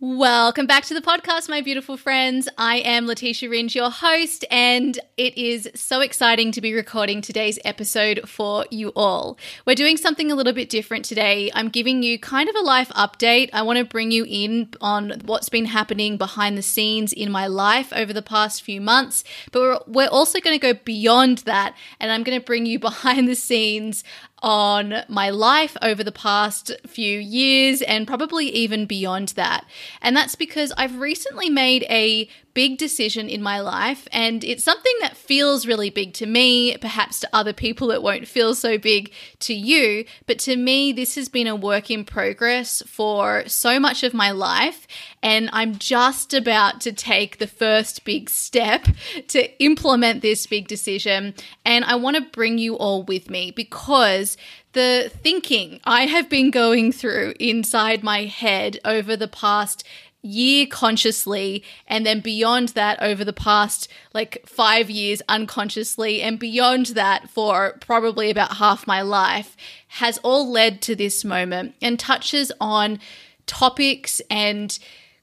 [0.00, 2.48] Welcome back to the podcast, my beautiful friends.
[2.56, 7.58] I am Letitia Ringe, your host, and it is so exciting to be recording today's
[7.64, 9.36] episode for you all.
[9.66, 11.50] We're doing something a little bit different today.
[11.52, 13.50] I'm giving you kind of a life update.
[13.52, 17.48] I want to bring you in on what's been happening behind the scenes in my
[17.48, 21.76] life over the past few months, but we're, we're also going to go beyond that,
[21.98, 24.04] and I'm going to bring you behind the scenes
[24.42, 29.64] on my life over the past few years and probably even beyond that.
[30.00, 32.28] And that's because I've recently made a
[32.58, 36.76] big decision in my life, and it's something that feels really big to me.
[36.78, 41.14] Perhaps to other people, it won't feel so big to you, but to me, this
[41.14, 44.88] has been a work in progress for so much of my life.
[45.22, 48.88] And I'm just about to take the first big step
[49.28, 51.34] to implement this big decision.
[51.64, 54.36] And I want to bring you all with me because
[54.72, 59.84] the thinking I have been going through inside my head over the past
[60.22, 66.86] year consciously and then beyond that over the past like 5 years unconsciously and beyond
[66.86, 69.56] that for probably about half my life
[69.88, 72.98] has all led to this moment and touches on
[73.46, 74.78] topics and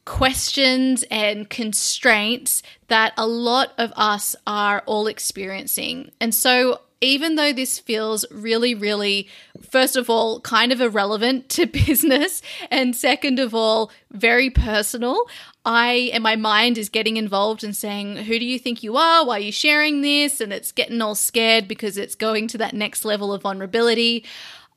[0.06, 6.12] questions and constraints that a lot of us are all experiencing.
[6.22, 9.28] And so even though this feels really, really,
[9.70, 15.26] first of all, kind of irrelevant to business, and second of all, very personal,
[15.66, 19.26] I and my mind is getting involved and saying, Who do you think you are?
[19.26, 20.40] Why are you sharing this?
[20.40, 24.26] And it's getting all scared because it's going to that next level of vulnerability.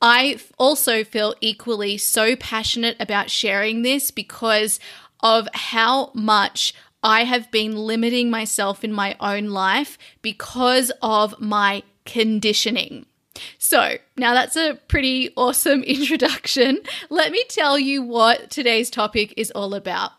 [0.01, 4.79] I also feel equally so passionate about sharing this because
[5.21, 11.83] of how much I have been limiting myself in my own life because of my
[12.09, 13.07] conditioning.
[13.59, 16.81] So, now that's a pretty awesome introduction.
[17.11, 20.13] Let me tell you what today's topic is all about.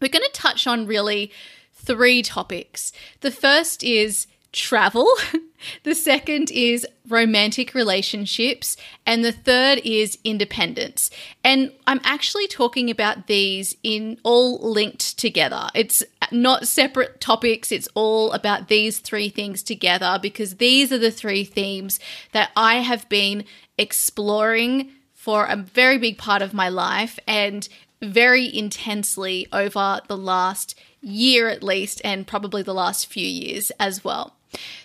[0.00, 1.32] We're going to touch on really
[1.72, 2.92] three topics.
[3.20, 5.06] The first is travel.
[5.82, 8.76] the second is romantic relationships.
[9.04, 11.10] And the third is independence.
[11.42, 15.68] And I'm actually talking about these in all linked together.
[15.74, 21.10] It's not separate topics, it's all about these three things together because these are the
[21.10, 22.00] three themes
[22.32, 23.44] that I have been
[23.76, 27.68] exploring for a very big part of my life and
[28.02, 34.04] very intensely over the last year at least, and probably the last few years as
[34.04, 34.34] well.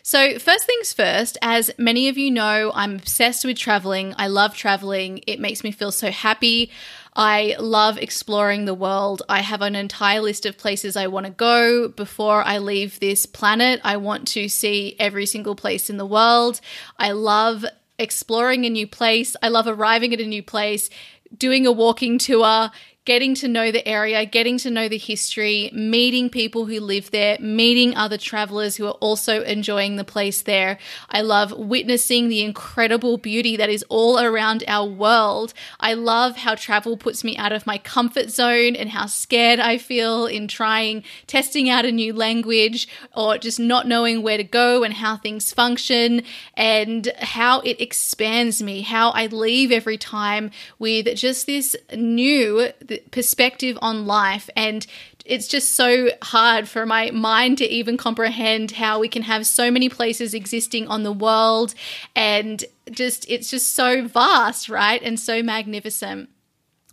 [0.03, 4.13] So, first things first, as many of you know, I'm obsessed with traveling.
[4.17, 6.71] I love traveling, it makes me feel so happy.
[7.15, 9.23] I love exploring the world.
[9.27, 13.25] I have an entire list of places I want to go before I leave this
[13.25, 13.81] planet.
[13.83, 16.61] I want to see every single place in the world.
[16.97, 17.65] I love
[17.97, 19.35] exploring a new place.
[19.43, 20.89] I love arriving at a new place,
[21.37, 22.71] doing a walking tour,
[23.09, 27.35] getting to know the area, getting to know the history, meeting people who live there,
[27.39, 30.77] meeting other travelers who are also enjoying the place there.
[31.09, 35.55] I love witnessing the incredible beauty that is all around our world.
[35.79, 39.79] I love how travel puts me out of my comfort zone and how scared I
[39.79, 44.83] feel in trying, testing out a new language or just not knowing where to go
[44.83, 46.21] and how things function
[46.53, 52.71] and how it expands me, how I leave every time with just this new
[53.11, 54.85] perspective on life and
[55.25, 59.69] it's just so hard for my mind to even comprehend how we can have so
[59.69, 61.75] many places existing on the world
[62.15, 66.29] and just it's just so vast right and so magnificent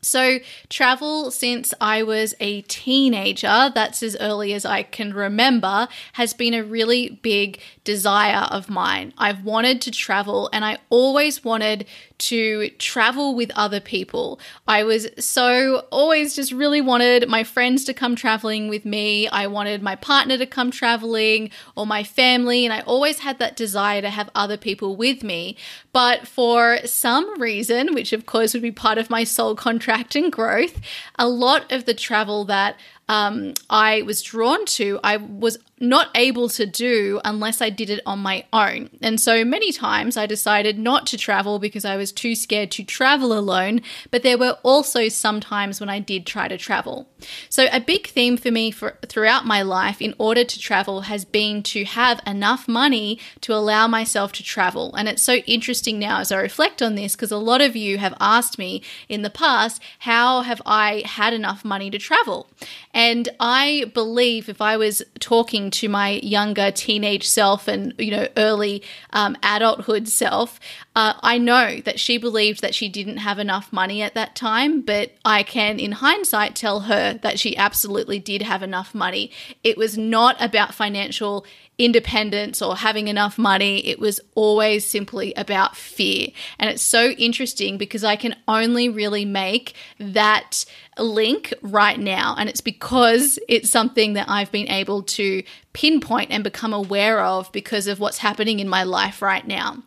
[0.07, 6.33] so, travel since I was a teenager, that's as early as I can remember, has
[6.33, 9.13] been a really big desire of mine.
[9.19, 11.87] I've wanted to travel and I always wanted
[12.19, 14.41] to travel with other people.
[14.67, 19.29] I was so always just really wanted my friends to come traveling with me.
[19.29, 23.57] I wanted my partner to come traveling or my family, and I always had that
[23.57, 25.57] desire to have other people with me.
[25.93, 30.33] But for some reason, which of course would be part of my soul contract and
[30.33, 30.81] growth,
[31.19, 32.77] a lot of the travel that
[33.09, 38.01] um, I was drawn to, I was not able to do unless I did it
[38.07, 38.89] on my own.
[39.03, 42.85] And so many times I decided not to travel because I was too scared to
[42.85, 47.09] travel alone, but there were also some times when I did try to travel.
[47.51, 51.27] So a big theme for me for throughout my life in order to travel has
[51.27, 54.95] been to have enough money to allow myself to travel.
[54.95, 57.99] And it's so interesting now as I reflect on this because a lot of you
[57.99, 62.49] have asked me in the past, how have I had enough money to travel?
[62.97, 68.27] And I believe if I was talking to my younger teenage self and you know
[68.39, 68.83] early
[69.13, 70.59] um, adulthood self,
[70.97, 74.81] uh, I know that she believed that she didn't have enough money at that time,
[74.81, 79.31] but I can, in hindsight, tell her that she absolutely did have enough money.
[79.63, 81.45] It was not about financial
[81.79, 83.87] independence or having enough money.
[83.87, 86.29] It was always simply about fear.
[86.59, 90.65] And it's so interesting because I can only really make that
[90.99, 92.35] link right now.
[92.39, 95.43] And it's because it's something that I've been able to
[95.75, 99.83] pinpoint and become aware of because of what's happening in my life right now.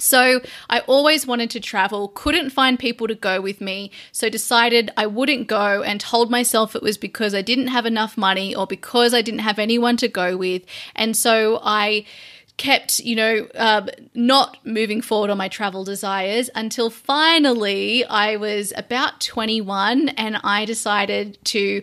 [0.00, 4.90] So I always wanted to travel, couldn't find people to go with me, so decided
[4.96, 8.66] I wouldn't go and told myself it was because I didn't have enough money or
[8.66, 10.62] because I didn't have anyone to go with.
[10.94, 12.04] And so I
[12.60, 18.74] kept, you know, uh, not moving forward on my travel desires until finally I was
[18.76, 21.82] about 21 and I decided to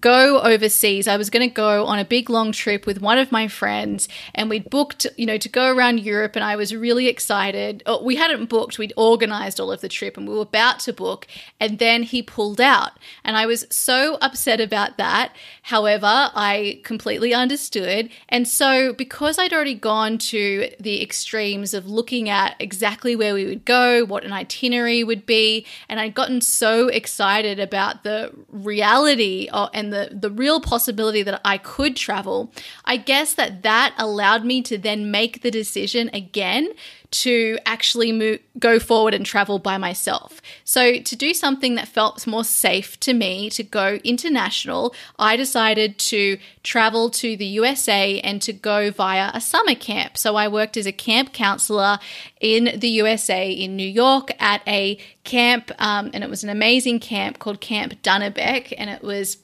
[0.00, 1.08] go overseas.
[1.08, 4.08] I was going to go on a big long trip with one of my friends
[4.34, 7.82] and we'd booked, you know, to go around Europe and I was really excited.
[7.86, 10.92] Oh, we hadn't booked, we'd organized all of the trip and we were about to
[10.92, 11.26] book
[11.60, 12.92] and then he pulled out.
[13.24, 15.34] And I was so upset about that.
[15.62, 18.10] However, I completely understood.
[18.28, 23.44] And so because I'd already gone to the extremes of looking at exactly where we
[23.44, 29.48] would go, what an itinerary would be, and I'd gotten so excited about the reality
[29.52, 32.52] of, and and the the real possibility that I could travel,
[32.84, 36.72] I guess that that allowed me to then make the decision again
[37.10, 40.40] to actually go forward and travel by myself.
[40.64, 45.98] So, to do something that felt more safe to me, to go international, I decided
[45.98, 50.18] to travel to the USA and to go via a summer camp.
[50.18, 51.98] So, I worked as a camp counselor
[52.40, 57.00] in the USA in New York at a camp, um, and it was an amazing
[57.00, 59.38] camp called Camp Dunnabeck, and it was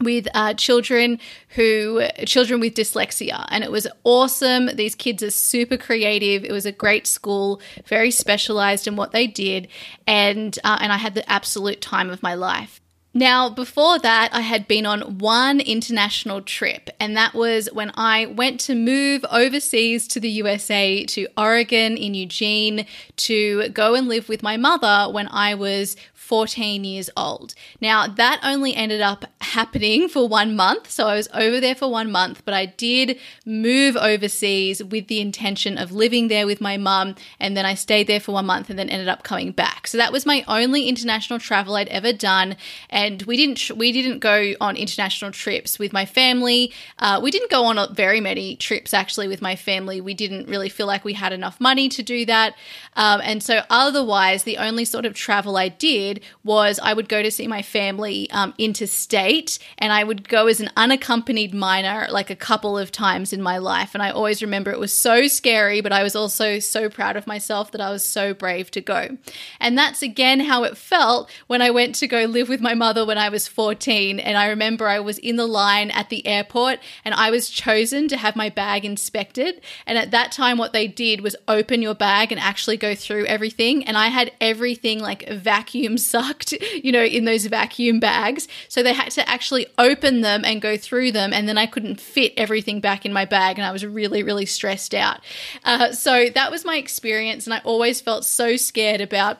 [0.00, 1.18] with uh, children
[1.50, 3.46] who children with dyslexia.
[3.48, 4.74] And it was awesome.
[4.74, 6.44] These kids are super creative.
[6.44, 9.68] It was a great school very specialized in what they did.
[10.06, 12.80] And uh, and i had the absolute time of my life.
[13.12, 18.26] Now, before that, I had been on one international trip, and that was when I
[18.26, 22.86] went to move overseas to the USA to Oregon in Eugene
[23.16, 25.96] to go and live with my mother when I was
[26.30, 27.56] 14 years old.
[27.80, 30.88] Now, that only ended up happening for one month.
[30.88, 35.20] So I was over there for one month, but I did move overseas with the
[35.20, 37.16] intention of living there with my mum.
[37.40, 39.88] And then I stayed there for one month and then ended up coming back.
[39.88, 42.56] So that was my only international travel I'd ever done.
[42.88, 46.72] And we didn't, we didn't go on international trips with my family.
[47.00, 50.00] Uh, we didn't go on very many trips actually with my family.
[50.00, 52.54] We didn't really feel like we had enough money to do that.
[52.94, 57.22] Um, and so otherwise, the only sort of travel I did was I would go
[57.22, 62.30] to see my family um, interstate and I would go as an unaccompanied minor like
[62.30, 63.94] a couple of times in my life.
[63.94, 67.26] And I always remember it was so scary, but I was also so proud of
[67.26, 69.16] myself that I was so brave to go.
[69.58, 73.04] And that's again how it felt when I went to go live with my mother
[73.04, 74.18] when I was 14.
[74.20, 78.08] And I remember I was in the line at the airport and I was chosen
[78.08, 79.60] to have my bag inspected.
[79.86, 83.26] And at that time, what they did was open your bag and actually go through
[83.26, 83.84] everything.
[83.84, 88.48] And I had everything like vacuum sucked, you know, in those vacuum bags.
[88.68, 91.32] So they had to actually open them and go through them.
[91.32, 93.58] And then I couldn't fit everything back in my bag.
[93.58, 95.20] And I was really, really stressed out.
[95.64, 97.46] Uh, so that was my experience.
[97.46, 99.38] And I always felt so scared about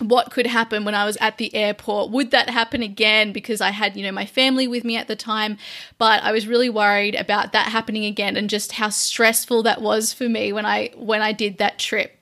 [0.00, 2.10] what could happen when I was at the airport.
[2.10, 3.32] Would that happen again?
[3.32, 5.58] Because I had, you know, my family with me at the time,
[5.98, 10.12] but I was really worried about that happening again and just how stressful that was
[10.12, 12.19] for me when I when I did that trip.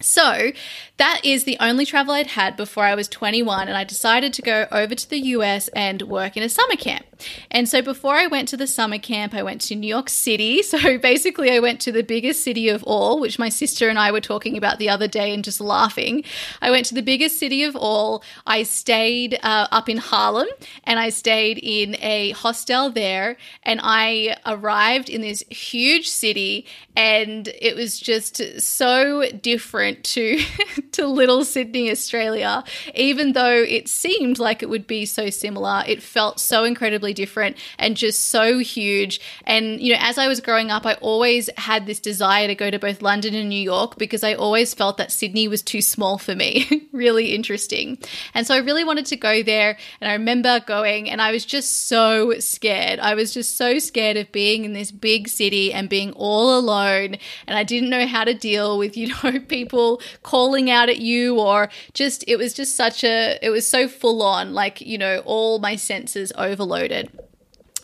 [0.00, 0.52] So,
[0.98, 4.42] that is the only travel I'd had before I was 21, and I decided to
[4.42, 7.04] go over to the US and work in a summer camp.
[7.50, 10.62] And so before I went to the summer camp, I went to New York City.
[10.76, 14.10] So basically, I went to the biggest city of all, which my sister and I
[14.10, 16.24] were talking about the other day and just laughing.
[16.60, 18.22] I went to the biggest city of all.
[18.46, 20.48] I stayed uh, up in Harlem
[20.84, 23.36] and I stayed in a hostel there.
[23.62, 30.38] And I arrived in this huge city and it was just so different to
[30.92, 32.64] to little Sydney, Australia.
[32.94, 37.56] Even though it seemed like it would be so similar, it felt so incredibly different
[37.78, 39.20] and just so huge.
[39.44, 42.70] And you know, as I was growing up, I always had this desire to go
[42.70, 46.18] to both London and New York because I always felt that Sydney was too small
[46.18, 46.88] for me.
[46.92, 47.98] really interesting.
[48.34, 51.44] And so I really wanted to go there and I remember going and I was
[51.44, 52.98] just so scared.
[53.00, 57.16] I was just so scared of being in this big city and being all alone
[57.46, 59.75] and I didn't know how to deal with, you know, people
[60.22, 64.22] calling out at you or just it was just such a it was so full
[64.22, 67.10] on like, you know, all my senses overloaded.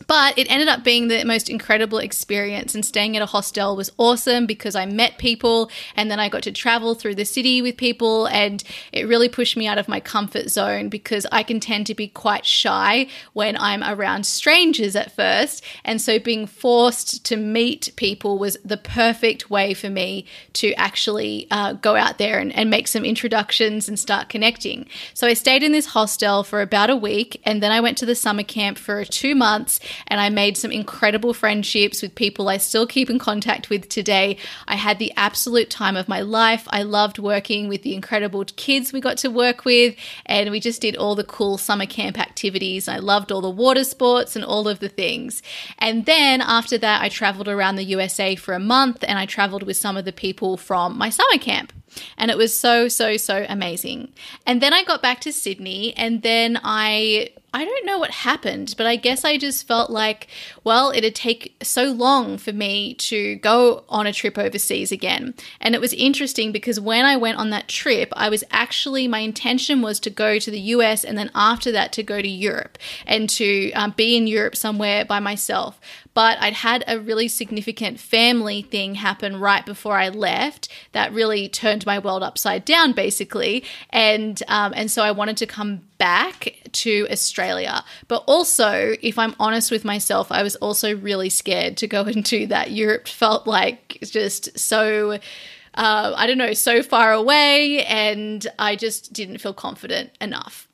[0.06, 3.92] But it ended up being the most incredible experience, and staying at a hostel was
[3.98, 7.76] awesome because I met people and then I got to travel through the city with
[7.76, 11.86] people, and it really pushed me out of my comfort zone because I can tend
[11.86, 15.64] to be quite shy when I'm around strangers at first.
[15.84, 21.46] And so being forced to meet people was the perfect way for me to actually
[21.50, 24.86] uh, go out there and, and make some introductions and start connecting.
[25.14, 28.06] So I stayed in this hostel for about a week, and then I went to
[28.06, 32.58] the summer camp for two months and I made some incredible friendships with people I
[32.58, 34.36] still keep in contact with today.
[34.66, 36.66] I had the absolute time of my life.
[36.70, 39.94] I loved working with the incredible kids we got to work with,
[40.26, 42.88] and we just did all the cool summer camp activities.
[42.88, 45.42] I loved all the water sports and all of the things.
[45.78, 49.62] And then after that, I traveled around the USA for a month and I traveled
[49.62, 51.72] with some of the people from my summer camp.
[52.16, 54.12] And it was so, so, so amazing.
[54.46, 58.74] And then I got back to Sydney and then I I don't know what happened,
[58.78, 60.28] but I guess I just felt like,
[60.64, 65.34] well, it'd take so long for me to go on a trip overseas again.
[65.60, 69.18] And it was interesting because when I went on that trip, I was actually, my
[69.18, 72.78] intention was to go to the US and then after that to go to Europe
[73.06, 75.78] and to um, be in Europe somewhere by myself
[76.14, 81.48] but I'd had a really significant family thing happen right before I left that really
[81.48, 83.64] turned my world upside down, basically.
[83.90, 89.36] And um, and so I wanted to come back to Australia, but also, if I'm
[89.38, 92.72] honest with myself, I was also really scared to go into that.
[92.72, 95.20] Europe felt like just so.
[95.74, 100.68] Uh, I don't know, so far away, and I just didn't feel confident enough.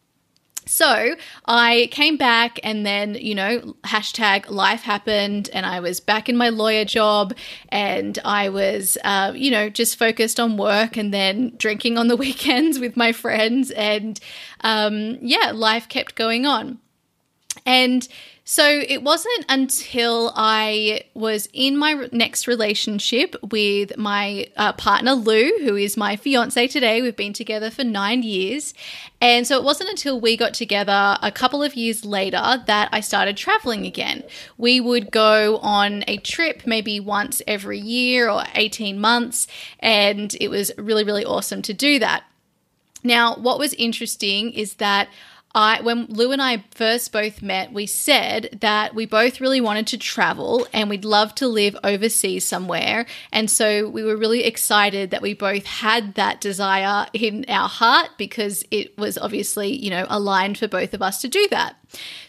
[0.68, 6.28] So I came back and then, you know, hashtag life happened and I was back
[6.28, 7.34] in my lawyer job
[7.70, 12.16] and I was, uh, you know, just focused on work and then drinking on the
[12.28, 13.70] weekends with my friends.
[13.70, 14.20] And
[14.60, 16.78] um, yeah, life kept going on.
[17.64, 18.06] And
[18.50, 25.58] so it wasn't until I was in my next relationship with my uh, partner Lou,
[25.58, 27.02] who is my fiance today.
[27.02, 28.72] We've been together for nine years.
[29.20, 33.00] And so it wasn't until we got together a couple of years later that I
[33.00, 34.22] started traveling again.
[34.56, 39.46] We would go on a trip maybe once every year or 18 months.
[39.78, 42.24] And it was really, really awesome to do that.
[43.04, 45.08] Now, what was interesting is that
[45.54, 49.86] I when Lou and I first both met, we said that we both really wanted
[49.88, 53.06] to travel and we'd love to live overseas somewhere.
[53.32, 58.10] And so we were really excited that we both had that desire in our heart
[58.18, 61.76] because it was obviously, you know, aligned for both of us to do that.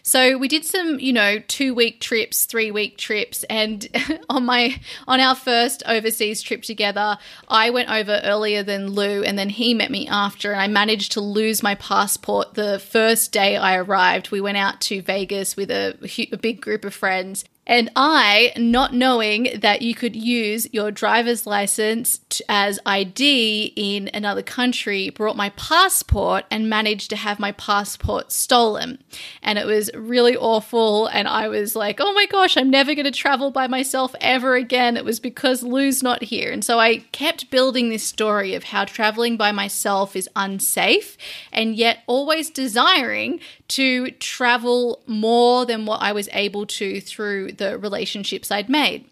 [0.03, 3.87] So we did some, you know, two week trips, three week trips, and
[4.29, 9.37] on my on our first overseas trip together, I went over earlier than Lou, and
[9.37, 13.57] then he met me after, and I managed to lose my passport the first day
[13.57, 14.31] I arrived.
[14.31, 15.97] We went out to Vegas with a,
[16.31, 21.45] a big group of friends, and I, not knowing that you could use your driver's
[21.45, 28.31] license as ID in another country, brought my passport and managed to have my passport
[28.31, 29.03] stolen.
[29.43, 31.05] And it was really awful.
[31.07, 34.55] And I was like, oh my gosh, I'm never going to travel by myself ever
[34.55, 34.97] again.
[34.97, 36.51] It was because Lou's not here.
[36.51, 41.17] And so I kept building this story of how traveling by myself is unsafe
[41.51, 43.39] and yet always desiring
[43.69, 49.05] to travel more than what I was able to through the relationships I'd made.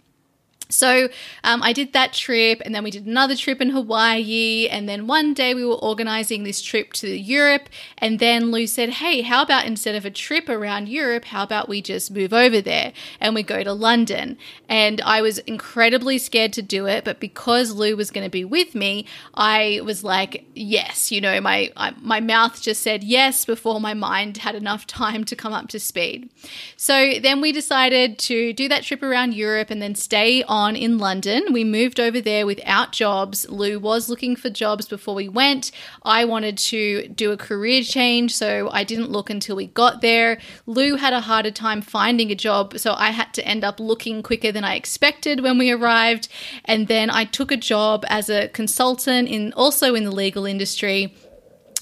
[0.70, 1.10] So
[1.44, 5.08] um, I did that trip, and then we did another trip in Hawaii, and then
[5.08, 9.42] one day we were organizing this trip to Europe, and then Lou said, "Hey, how
[9.42, 13.34] about instead of a trip around Europe, how about we just move over there and
[13.34, 17.96] we go to London?" And I was incredibly scared to do it, but because Lou
[17.96, 21.72] was going to be with me, I was like, "Yes," you know, my
[22.02, 25.80] my mouth just said yes before my mind had enough time to come up to
[25.80, 26.30] speed.
[26.76, 30.76] So then we decided to do that trip around Europe and then stay on on
[30.76, 31.54] in London.
[31.54, 33.48] We moved over there without jobs.
[33.48, 35.72] Lou was looking for jobs before we went.
[36.04, 40.40] I wanted to do a career change, so I didn't look until we got there.
[40.66, 44.24] Lou had a harder time finding a job, so I had to end up looking
[44.24, 46.28] quicker than I expected when we arrived.
[46.66, 51.16] And then I took a job as a consultant in also in the legal industry.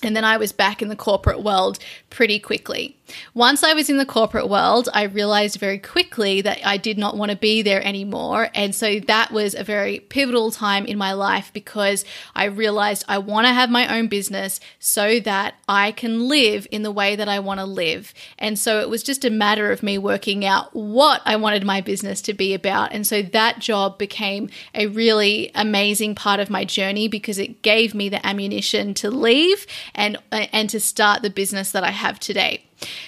[0.04, 1.80] And then I was back in the corporate world
[2.10, 2.98] pretty quickly.
[3.34, 7.18] Once I was in the corporate world, I realized very quickly that I did not
[7.18, 8.50] want to be there anymore.
[8.54, 13.20] And so that was a very pivotal time in my life because I realized I
[13.20, 17.30] want to have my own business so that I can live in the way that
[17.30, 18.14] I want to live.
[18.40, 21.82] And so it was just a matter of me working out what I wanted my
[21.82, 22.92] business to be about.
[22.94, 27.94] And so that job became a really amazing part of my journey because it gave
[27.94, 32.20] me the ammunition to leave and uh, and to start the business that I have
[32.20, 32.64] today.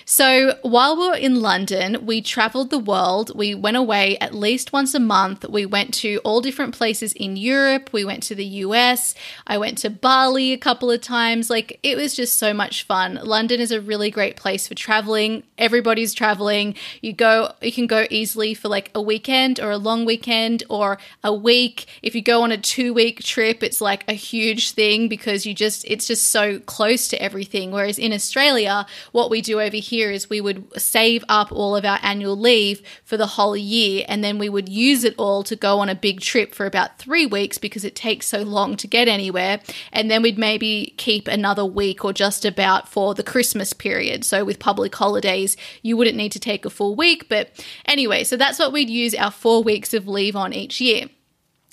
[0.06, 3.32] So while we were in London, we traveled the world.
[3.36, 5.48] We went away at least once a month.
[5.48, 7.90] We went to all different places in Europe.
[7.92, 9.14] We went to the US.
[9.46, 11.50] I went to Bali a couple of times.
[11.50, 13.20] Like it was just so much fun.
[13.24, 15.44] London is a really great place for traveling.
[15.58, 16.76] Everybody's traveling.
[17.02, 20.98] You go you can go easily for like a weekend or a long weekend or
[21.24, 21.86] a week.
[22.02, 25.84] If you go on a 2-week trip, it's like a huge thing because you just
[25.86, 27.72] it's just so close to everything.
[27.72, 31.86] Whereas in Australia, what we do over here is we would save up all of
[31.86, 35.56] our annual leave for the whole year and then we would use it all to
[35.56, 38.88] go on a big trip for about three weeks because it takes so long to
[38.88, 39.60] get anywhere.
[39.92, 44.24] And then we'd maybe keep another week or just about for the Christmas period.
[44.24, 47.30] So with public holidays, you wouldn't need to take a full week.
[47.30, 47.50] But
[47.86, 51.08] anyway, so that's what we'd use our four weeks of leave on each year.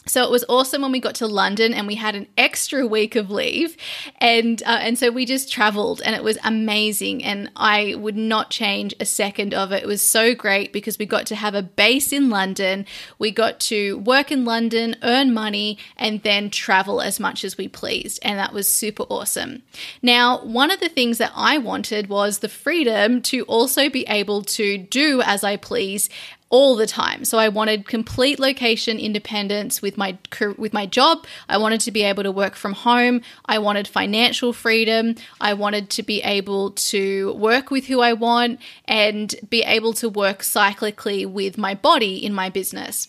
[0.07, 3.17] So it was awesome when we got to London and we had an extra week
[3.17, 3.77] of leave,
[4.19, 8.51] and uh, and so we just travelled and it was amazing, and I would not
[8.51, 9.83] change a second of it.
[9.83, 12.87] It was so great because we got to have a base in London,
[13.19, 17.69] we got to work in London, earn money, and then travel as much as we
[17.69, 19.63] pleased, and that was super awesome.
[20.03, 24.43] Now, one of the things that I wanted was the freedom to also be able
[24.43, 26.09] to do as I please
[26.51, 27.25] all the time.
[27.25, 30.19] So I wanted complete location independence with my
[30.57, 31.27] with my job.
[31.49, 33.23] I wanted to be able to work from home.
[33.47, 35.17] I wanted financial freedom.
[35.41, 40.09] I wanted to be able to work with who I want and be able to
[40.09, 43.09] work cyclically with my body in my business.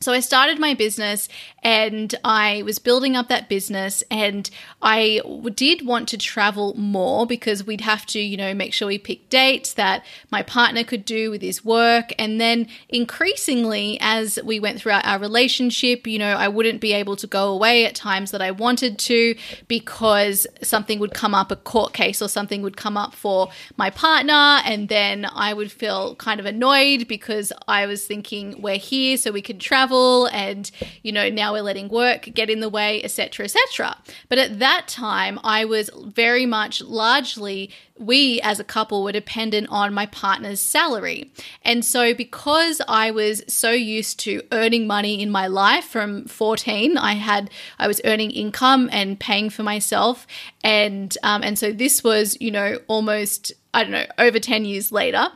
[0.00, 1.30] So I started my business
[1.64, 4.48] and I was building up that business and
[4.82, 5.20] I
[5.54, 9.28] did want to travel more because we'd have to, you know, make sure we pick
[9.28, 12.12] dates that my partner could do with his work.
[12.18, 17.16] And then increasingly as we went throughout our relationship, you know, I wouldn't be able
[17.16, 19.36] to go away at times that I wanted to
[19.68, 23.90] because something would come up a court case or something would come up for my
[23.90, 29.16] partner and then I would feel kind of annoyed because I was thinking we're here
[29.16, 30.26] so we can travel travel.
[30.26, 30.70] And
[31.02, 33.96] you know now we're letting work get in the way etc etc
[34.28, 39.68] but at that time i was very much largely we as a couple were dependent
[39.70, 41.32] on my partner's salary.
[41.62, 46.98] And so, because I was so used to earning money in my life from 14,
[46.98, 50.26] I had, I was earning income and paying for myself.
[50.62, 54.90] And, um, and so this was, you know, almost, I don't know, over 10 years
[54.90, 55.28] later.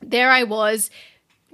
[0.00, 0.90] There I was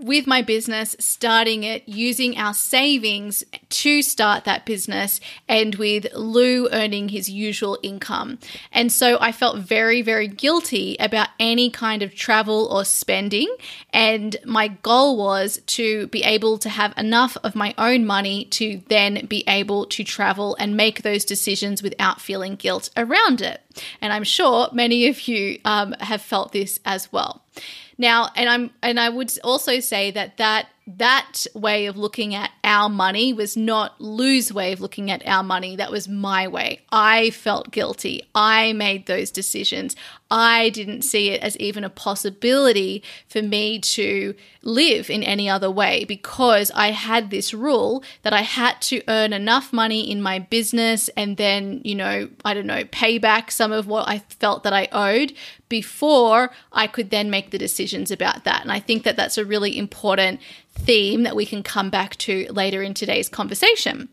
[0.05, 6.69] with my business, starting it, using our savings to start that business, and with Lou
[6.73, 8.39] earning his usual income.
[8.71, 13.49] And so I felt very, very guilty about any kind of travel or spending.
[13.95, 18.83] And my goal was to be able to have enough of my own money to
[18.89, 23.63] then be able to travel and make those decisions without feeling guilt around it.
[24.03, 27.43] And I'm sure many of you um, have felt this as well.
[27.99, 32.51] Now, and I'm and I would also say that that that way of looking at
[32.63, 35.77] our money was not Lou's way of looking at our money.
[35.77, 36.83] That was my way.
[36.93, 38.29] I felt guilty.
[38.35, 39.97] I made those decisions.
[40.31, 45.71] I didn't see it as even a possibility for me to live in any other
[45.71, 50.39] way because I had this rule that I had to earn enough money in my
[50.39, 54.65] business and then, you know, I don't know, pay back some of what I felt
[54.65, 55.33] that I owed
[55.69, 58.63] before I could then make the decisions about that.
[58.63, 60.41] And I think that that's a really important
[60.75, 64.09] theme that we can come back to later in today's conversation.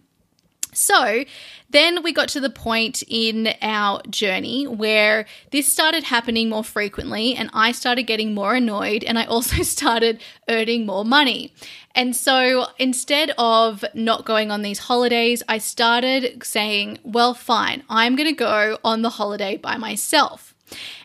[0.74, 1.26] So
[1.69, 7.36] then we got to the point in our journey where this started happening more frequently,
[7.36, 11.54] and I started getting more annoyed, and I also started earning more money.
[11.93, 18.15] And so instead of not going on these holidays, I started saying, well, fine, I'm
[18.15, 20.56] going to go on the holiday by myself.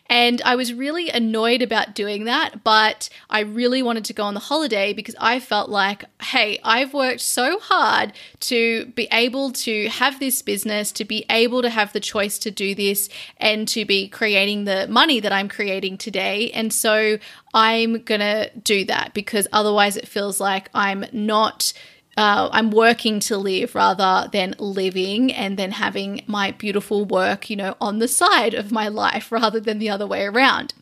[0.09, 4.33] And I was really annoyed about doing that, but I really wanted to go on
[4.33, 9.89] the holiday because I felt like, hey, I've worked so hard to be able to
[9.89, 13.85] have this business, to be able to have the choice to do this, and to
[13.85, 16.51] be creating the money that I'm creating today.
[16.51, 17.17] And so
[17.53, 21.73] I'm going to do that because otherwise it feels like I'm not
[22.17, 27.55] uh, I'm working to live rather than living and then having my beautiful work, you
[27.55, 30.73] know, on the side of my life rather than the other way around.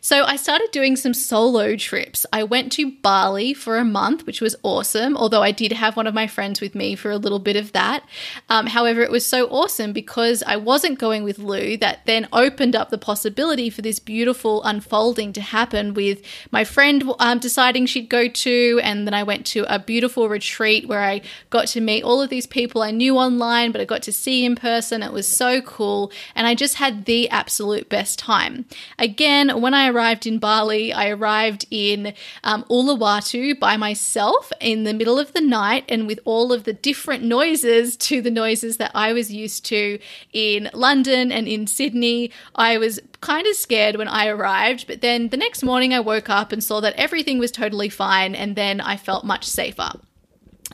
[0.00, 2.26] So I started doing some solo trips.
[2.32, 6.06] I went to Bali for a month, which was awesome, although I did have one
[6.06, 8.04] of my friends with me for a little bit of that.
[8.48, 12.74] Um, however, it was so awesome because I wasn't going with Lou that then opened
[12.76, 18.08] up the possibility for this beautiful unfolding to happen with my friend um, deciding she'd
[18.08, 22.02] go to, and then I went to a beautiful retreat where I got to meet
[22.02, 25.02] all of these people I knew online, but I got to see in person.
[25.02, 28.66] It was so cool, and I just had the absolute best time.
[28.98, 34.94] Again, when I arrived in Bali, I arrived in um, Uluwatu by myself in the
[34.94, 38.90] middle of the night and with all of the different noises to the noises that
[38.94, 39.98] I was used to
[40.32, 42.30] in London and in Sydney.
[42.54, 46.30] I was kind of scared when I arrived, but then the next morning I woke
[46.30, 49.92] up and saw that everything was totally fine, and then I felt much safer.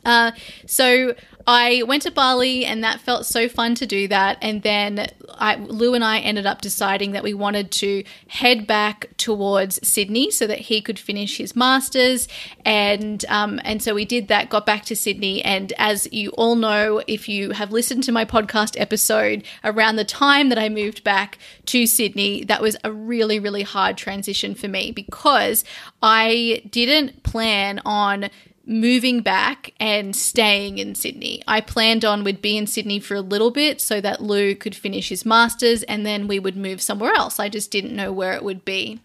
[0.04, 0.30] Uh,
[0.66, 1.14] so
[1.46, 4.38] I went to Bali and that felt so fun to do that.
[4.42, 9.16] And then I, Lou and I ended up deciding that we wanted to head back
[9.16, 12.26] towards Sydney so that he could finish his masters.
[12.64, 14.50] And um, and so we did that.
[14.50, 18.24] Got back to Sydney, and as you all know, if you have listened to my
[18.24, 23.38] podcast episode around the time that I moved back to Sydney, that was a really
[23.38, 25.64] really hard transition for me because
[26.02, 28.30] I didn't plan on
[28.66, 31.42] moving back and staying in Sydney.
[31.46, 34.74] I planned on we'd be in Sydney for a little bit so that Lou could
[34.74, 37.38] finish his masters and then we would move somewhere else.
[37.38, 39.00] I just didn't know where it would be.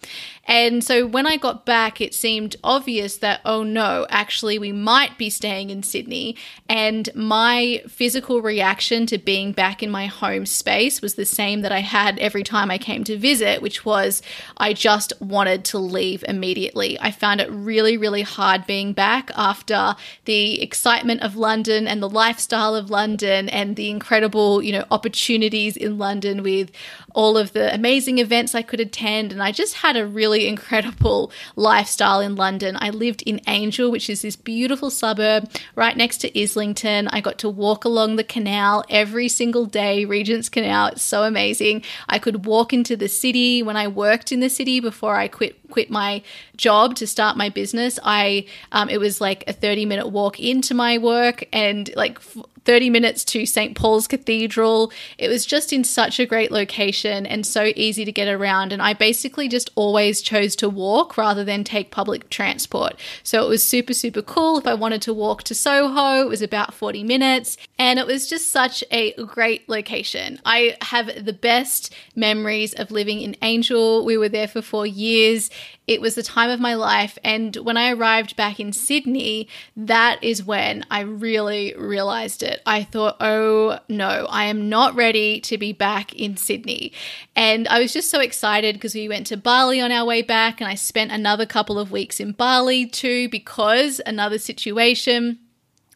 [0.46, 5.18] And so when I got back, it seemed obvious that, oh no, actually, we might
[5.18, 6.36] be staying in Sydney.
[6.68, 11.72] And my physical reaction to being back in my home space was the same that
[11.72, 14.22] I had every time I came to visit, which was
[14.58, 17.00] I just wanted to leave immediately.
[17.00, 22.10] I found it really, really hard being back after the excitement of London and the
[22.10, 26.72] lifestyle of London and the incredible, you know, opportunities in London with
[27.14, 29.32] all of the amazing events I could attend.
[29.32, 32.78] And I just had a really incredible lifestyle in London.
[32.80, 37.08] I lived in Angel, which is this beautiful suburb right next to Islington.
[37.10, 40.88] I got to walk along the canal every single day, Regent's Canal.
[40.88, 41.84] It's so amazing.
[42.08, 45.58] I could walk into the city when I worked in the city before I quit
[45.72, 46.22] quit my
[46.58, 47.98] job to start my business.
[48.04, 52.20] I um, it was like a 30 minute walk into my work and like
[52.66, 53.76] 30 minutes to St.
[53.76, 54.92] Paul's Cathedral.
[55.18, 58.72] It was just in such a great location and so easy to get around.
[58.72, 62.96] And I basically just always chose to walk rather than take public transport.
[63.24, 64.58] So it was super, super cool.
[64.58, 67.58] If I wanted to walk to Soho, it was about 40 minutes.
[67.80, 70.40] And it was just such a great location.
[70.46, 74.06] I have the best memories of living in Angel.
[74.06, 75.50] We were there for four years.
[75.88, 77.18] It was the time of my life.
[77.24, 82.51] And when I arrived back in Sydney, that is when I really realized it.
[82.66, 86.94] I thought, oh no, I am not ready to be back in Sydney.
[87.36, 90.62] And I was just so excited because we went to Bali on our way back,
[90.62, 95.40] and I spent another couple of weeks in Bali too because another situation.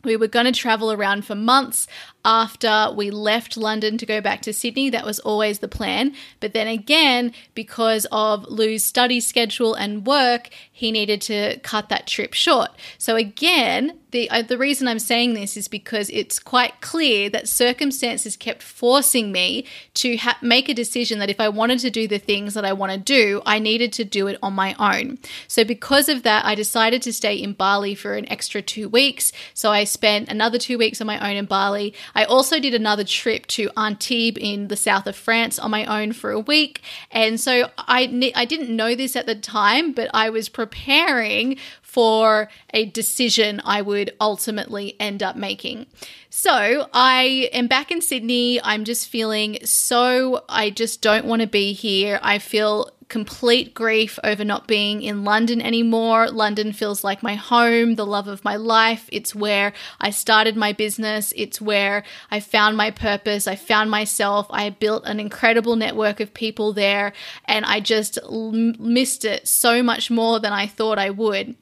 [0.03, 1.87] We were going to travel around for months
[2.25, 4.89] after we left London to go back to Sydney.
[4.89, 6.13] That was always the plan.
[6.39, 12.07] But then again, because of Lou's study schedule and work, he needed to cut that
[12.07, 12.71] trip short.
[12.97, 17.49] So again, the uh, the reason I'm saying this is because it's quite clear that
[17.49, 22.07] circumstances kept forcing me to ha- make a decision that if I wanted to do
[22.07, 25.19] the things that I want to do, I needed to do it on my own.
[25.49, 29.33] So because of that, I decided to stay in Bali for an extra 2 weeks.
[29.53, 31.93] So I spent another 2 weeks on my own in Bali.
[32.15, 36.13] I also did another trip to Antibes in the south of France on my own
[36.13, 36.81] for a week.
[37.11, 41.57] And so I, I didn't know this at the time, but I was preparing
[41.95, 45.85] for a decision I would ultimately end up making.
[46.29, 48.61] So I am back in Sydney.
[48.61, 52.19] I'm just feeling so, I just don't want to be here.
[52.21, 56.27] I feel complete grief over not being in London anymore.
[56.27, 59.07] London feels like my home, the love of my life.
[59.13, 64.47] It's where I started my business, it's where I found my purpose, I found myself.
[64.49, 67.13] I built an incredible network of people there,
[67.45, 71.55] and I just missed it so much more than I thought I would.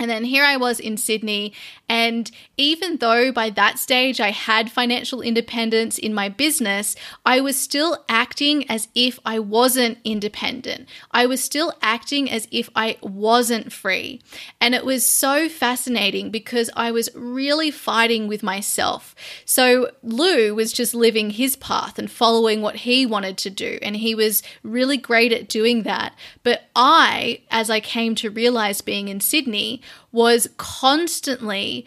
[0.00, 1.52] And then here I was in Sydney.
[1.88, 7.58] And even though by that stage I had financial independence in my business, I was
[7.58, 10.88] still acting as if I wasn't independent.
[11.12, 14.20] I was still acting as if I wasn't free.
[14.60, 19.14] And it was so fascinating because I was really fighting with myself.
[19.44, 23.78] So Lou was just living his path and following what he wanted to do.
[23.82, 26.14] And he was really great at doing that.
[26.42, 31.86] But I, as I came to realize being in Sydney, was constantly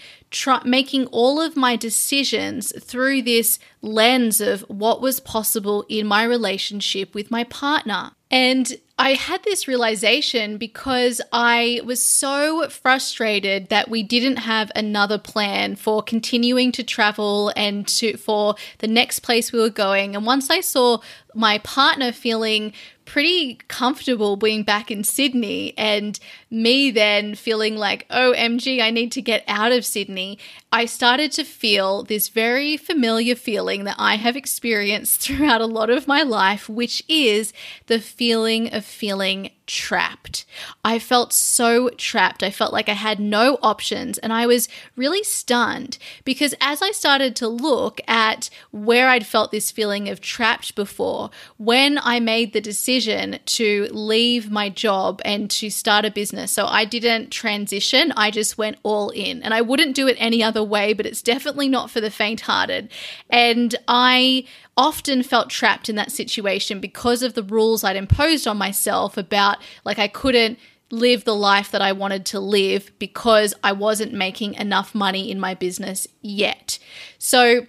[0.65, 7.15] making all of my decisions through this lens of what was possible in my relationship
[7.15, 8.12] with my partner.
[8.30, 15.20] And I had this realization because I was so frustrated that we didn't have another
[15.20, 20.15] plan for continuing to travel and to for the next place we were going.
[20.15, 21.00] And once I saw
[21.38, 22.73] my partner feeling
[23.06, 26.19] pretty comfortable being back in Sydney and
[26.50, 30.39] me then feeling like, oh, MG, I need to get out of Sydney,
[30.71, 35.89] I started to feel this very familiar feeling that I have experienced throughout a lot
[35.89, 37.54] of my life, which is
[37.86, 40.45] the feeling of feeling trapped.
[40.84, 42.41] I felt so trapped.
[42.41, 46.91] I felt like I had no options and I was really stunned because as I
[46.91, 52.53] started to look at where I'd felt this feeling of trapped before, when I made
[52.53, 56.51] the decision to leave my job and to start a business.
[56.51, 59.43] So I didn't transition, I just went all in.
[59.43, 62.41] And I wouldn't do it any other way, but it's definitely not for the faint
[62.41, 62.89] hearted.
[63.30, 64.45] And I
[64.78, 69.58] often felt trapped in that situation because of the rules I'd imposed on myself about
[69.84, 70.60] like I couldn't
[70.92, 75.40] live the life that I wanted to live because I wasn't making enough money in
[75.40, 76.80] my business yet.
[77.18, 77.68] So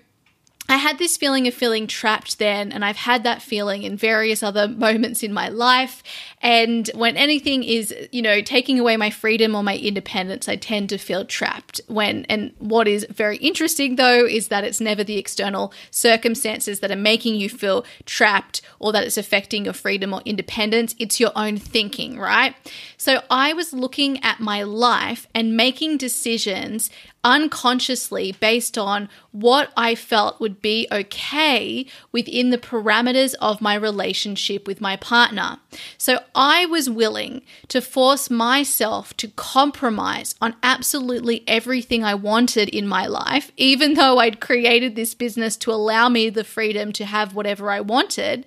[0.70, 4.42] I had this feeling of feeling trapped then, and I've had that feeling in various
[4.42, 6.02] other moments in my life.
[6.42, 10.90] And when anything is, you know, taking away my freedom or my independence, I tend
[10.90, 11.80] to feel trapped.
[11.86, 16.90] When and what is very interesting though is that it's never the external circumstances that
[16.90, 20.94] are making you feel trapped or that it's affecting your freedom or independence.
[20.98, 22.54] It's your own thinking, right?
[22.98, 26.90] So I was looking at my life and making decisions
[27.24, 34.66] unconsciously based on what I felt would be okay within the parameters of my relationship
[34.66, 35.58] with my partner.
[35.96, 42.86] So I was willing to force myself to compromise on absolutely everything I wanted in
[42.86, 47.34] my life, even though I'd created this business to allow me the freedom to have
[47.34, 48.46] whatever I wanted.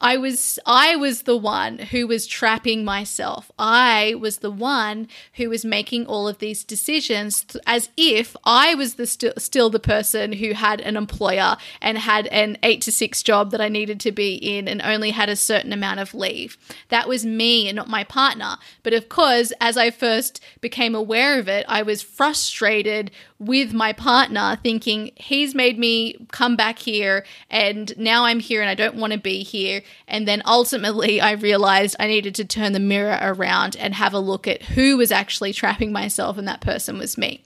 [0.00, 3.50] I was I was the one who was trapping myself.
[3.58, 8.94] I was the one who was making all of these decisions as if I was
[8.94, 13.22] the st- still the person who had an employer and had an 8 to 6
[13.22, 16.56] job that I needed to be in and only had a certain amount of leave.
[16.88, 18.56] That was me and not my partner.
[18.82, 23.92] But of course, as I first became aware of it, I was frustrated with my
[23.92, 28.96] partner thinking he's made me come back here and now I'm here and I don't
[28.96, 33.18] want to be here and then ultimately, I realized I needed to turn the mirror
[33.22, 37.16] around and have a look at who was actually trapping myself, and that person was
[37.16, 37.42] me.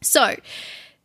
[0.00, 0.36] So,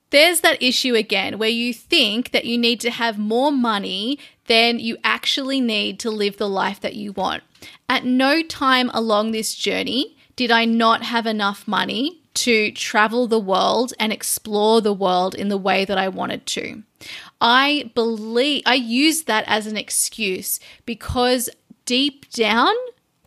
[0.10, 4.80] there's that issue again where you think that you need to have more money than
[4.80, 7.44] you actually need to live the life that you want.
[7.90, 13.40] At no time along this journey did I not have enough money to travel the
[13.40, 16.84] world and explore the world in the way that I wanted to.
[17.42, 21.50] I believe I used that as an excuse because
[21.86, 22.74] deep down,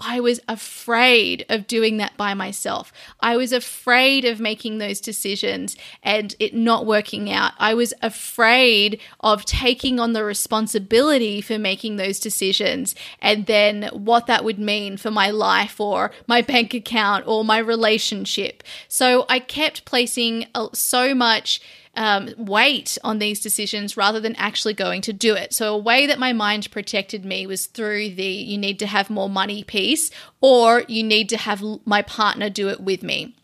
[0.01, 2.93] I was afraid of doing that by myself.
[3.21, 7.53] I was afraid of making those decisions and it not working out.
[7.59, 14.27] I was afraid of taking on the responsibility for making those decisions and then what
[14.27, 18.63] that would mean for my life or my bank account or my relationship.
[18.89, 21.61] So I kept placing uh, so much
[22.01, 25.53] um, weight on these decisions rather than actually going to do it.
[25.53, 29.11] So, a way that my mind protected me was through the you need to have
[29.11, 30.11] more money piece,
[30.41, 33.37] or you need to have my partner do it with me.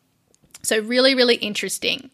[0.62, 2.10] So, really, really interesting.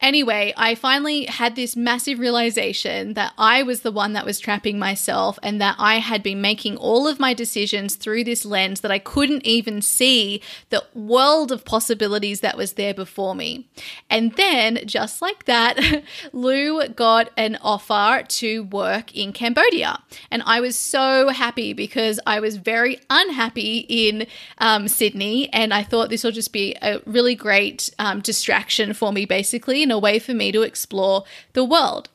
[0.00, 4.78] Anyway, I finally had this massive realization that I was the one that was trapping
[4.78, 8.90] myself and that I had been making all of my decisions through this lens that
[8.90, 13.68] I couldn't even see the world of possibilities that was there before me.
[14.10, 15.78] And then, just like that,
[16.32, 20.02] Lou got an offer to work in Cambodia.
[20.30, 24.26] And I was so happy because I was very unhappy in
[24.58, 25.52] um, Sydney.
[25.52, 29.85] And I thought this will just be a really great um, distraction for me, basically
[29.90, 32.08] a way for me to explore the world.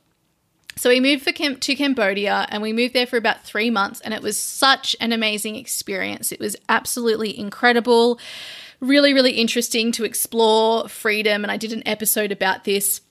[0.78, 4.00] So we moved for Cam- to Cambodia and we moved there for about three months,
[4.02, 6.32] and it was such an amazing experience.
[6.32, 8.20] It was absolutely incredible,
[8.80, 11.44] really, really interesting to explore freedom.
[11.44, 13.02] And I did an episode about this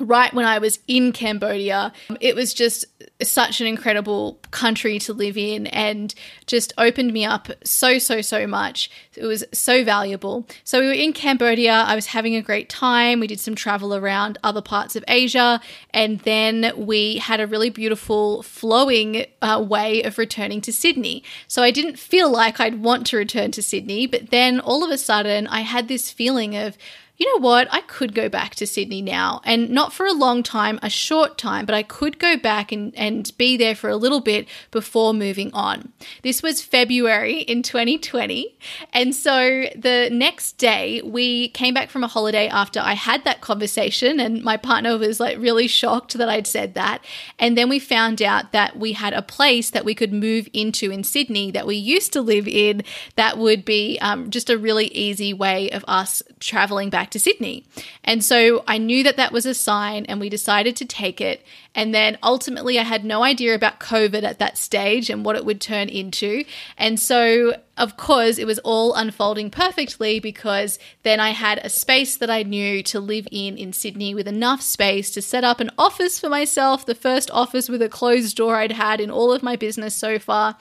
[0.00, 1.92] right when I was in Cambodia.
[2.20, 2.84] It was just
[3.22, 6.14] such an incredible country to live in and
[6.46, 8.90] just opened me up so, so, so much.
[9.14, 10.46] It was so valuable.
[10.64, 11.72] So we were in Cambodia.
[11.72, 13.20] I was having a great time.
[13.20, 15.60] We did some travel around other parts of Asia.
[15.90, 21.22] And then we had a really beautiful flowing uh, way of returning to Sydney.
[21.46, 24.06] So I didn't feel like I'd want to return to Sydney.
[24.06, 26.76] But then all of a sudden, I had this feeling of,
[27.24, 29.40] you know what, I could go back to Sydney now.
[29.44, 32.94] And not for a long time, a short time, but I could go back and,
[32.96, 35.90] and be there for a little bit before moving on.
[36.22, 38.54] This was February in 2020.
[38.92, 43.40] And so the next day, we came back from a holiday after I had that
[43.40, 47.02] conversation, and my partner was like really shocked that I'd said that.
[47.38, 50.90] And then we found out that we had a place that we could move into
[50.90, 52.82] in Sydney that we used to live in
[53.16, 57.64] that would be um, just a really easy way of us traveling back to Sydney.
[58.02, 61.44] And so I knew that that was a sign, and we decided to take it.
[61.74, 65.44] And then ultimately, I had no idea about COVID at that stage and what it
[65.44, 66.44] would turn into.
[66.76, 72.16] And so, of course, it was all unfolding perfectly because then I had a space
[72.16, 75.70] that I knew to live in in Sydney with enough space to set up an
[75.78, 79.42] office for myself, the first office with a closed door I'd had in all of
[79.42, 80.56] my business so far.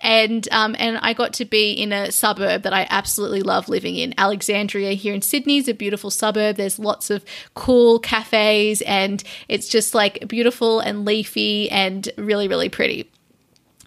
[0.00, 3.96] And, um, and I got to be in a suburb that I absolutely love living
[3.96, 4.14] in.
[4.18, 6.56] Alexandria here in Sydney is a beautiful suburb.
[6.56, 12.48] There's lots of cool cafes and it's just like beautiful beautiful and leafy and really,
[12.48, 13.10] really pretty.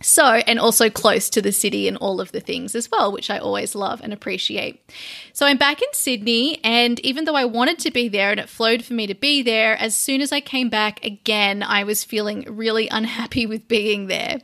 [0.02, 3.30] So, and also close to the city and all of the things as well, which
[3.30, 4.82] I always love and appreciate.
[5.34, 8.50] So, I'm back in Sydney, and even though I wanted to be there and it
[8.50, 12.04] flowed for me to be there, as soon as I came back again, I was
[12.04, 14.42] feeling really unhappy with being there.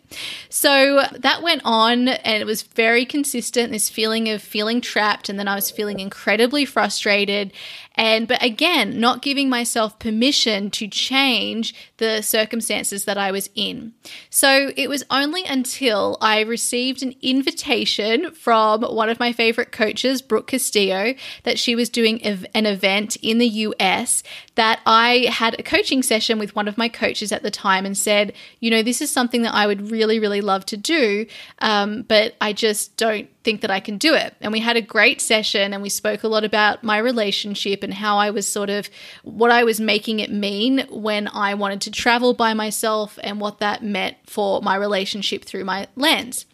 [0.50, 5.38] So, that went on, and it was very consistent this feeling of feeling trapped, and
[5.38, 7.52] then I was feeling incredibly frustrated.
[7.98, 13.94] And, but again, not giving myself permission to change the circumstances that I was in.
[14.30, 20.22] So, it was only until I received an invitation from one of my favorite coaches,
[20.22, 24.24] Brooke Castillo, that she was doing an event in the US
[24.56, 27.98] that I had a coaching session with one of my coaches at the time and
[27.98, 31.26] said, you know, this is something that I would really, really love to do,
[31.60, 34.36] um, but I just don't think that I can do it.
[34.42, 37.94] And we had a great session and we spoke a lot about my relationship and
[37.94, 38.90] how I was sort of
[39.24, 43.60] what I was making it mean when I wanted to travel by myself and what
[43.60, 46.46] that meant for my relationship through my lens.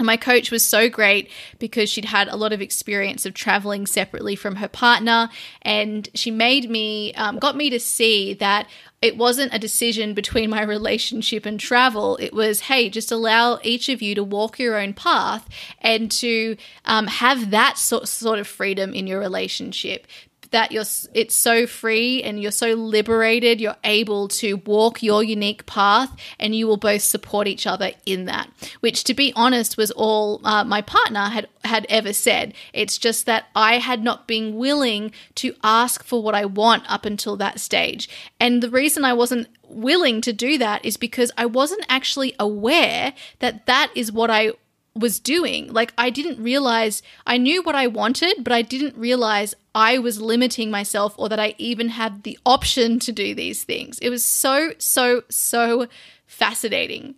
[0.00, 4.36] My coach was so great because she'd had a lot of experience of traveling separately
[4.36, 5.28] from her partner.
[5.62, 8.68] And she made me, um, got me to see that
[9.00, 12.16] it wasn't a decision between my relationship and travel.
[12.20, 15.48] It was, hey, just allow each of you to walk your own path
[15.80, 20.06] and to um, have that so- sort of freedom in your relationship
[20.50, 20.84] that you're
[21.14, 26.54] it's so free and you're so liberated you're able to walk your unique path and
[26.54, 30.64] you will both support each other in that which to be honest was all uh,
[30.64, 32.54] my partner had had ever said.
[32.72, 37.04] It's just that i had not been willing to ask for what i want up
[37.04, 38.08] until that stage.
[38.40, 43.12] And the reason i wasn't willing to do that is because i wasn't actually aware
[43.40, 44.52] that that is what i
[44.98, 45.72] was doing.
[45.72, 50.20] Like, I didn't realize, I knew what I wanted, but I didn't realize I was
[50.20, 53.98] limiting myself or that I even had the option to do these things.
[54.00, 55.86] It was so, so, so
[56.26, 57.14] fascinating.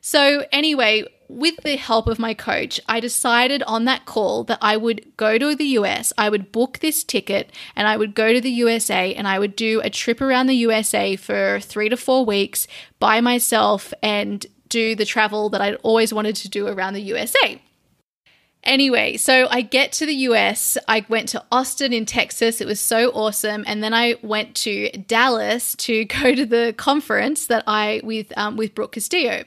[0.00, 4.76] So, anyway, with the help of my coach, I decided on that call that I
[4.76, 8.40] would go to the US, I would book this ticket, and I would go to
[8.40, 12.24] the USA and I would do a trip around the USA for three to four
[12.24, 12.66] weeks
[12.98, 17.60] by myself and do the travel that I'd always wanted to do around the USA.
[18.62, 20.76] Anyway, so I get to the US.
[20.86, 22.60] I went to Austin in Texas.
[22.60, 27.46] It was so awesome, and then I went to Dallas to go to the conference
[27.46, 29.44] that I with um, with Brooke Castillo.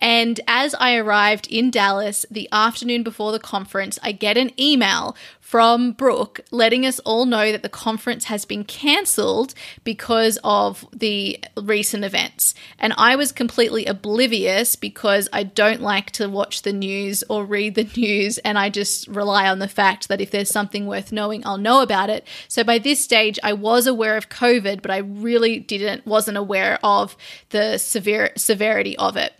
[0.00, 5.16] And as I arrived in Dallas the afternoon before the conference, I get an email
[5.46, 9.54] from Brooke letting us all know that the conference has been cancelled
[9.84, 12.52] because of the recent events.
[12.80, 17.76] And I was completely oblivious because I don't like to watch the news or read
[17.76, 18.38] the news.
[18.38, 21.80] And I just rely on the fact that if there's something worth knowing, I'll know
[21.80, 22.26] about it.
[22.48, 26.80] So by this stage, I was aware of COVID, but I really didn't, wasn't aware
[26.82, 27.16] of
[27.50, 29.32] the severe severity of it.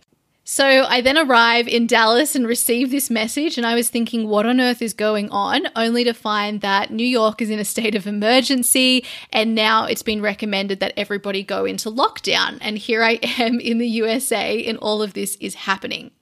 [0.48, 4.46] So I then arrive in Dallas and receive this message, and I was thinking, what
[4.46, 5.66] on earth is going on?
[5.74, 10.04] Only to find that New York is in a state of emergency, and now it's
[10.04, 12.58] been recommended that everybody go into lockdown.
[12.60, 16.12] And here I am in the USA, and all of this is happening.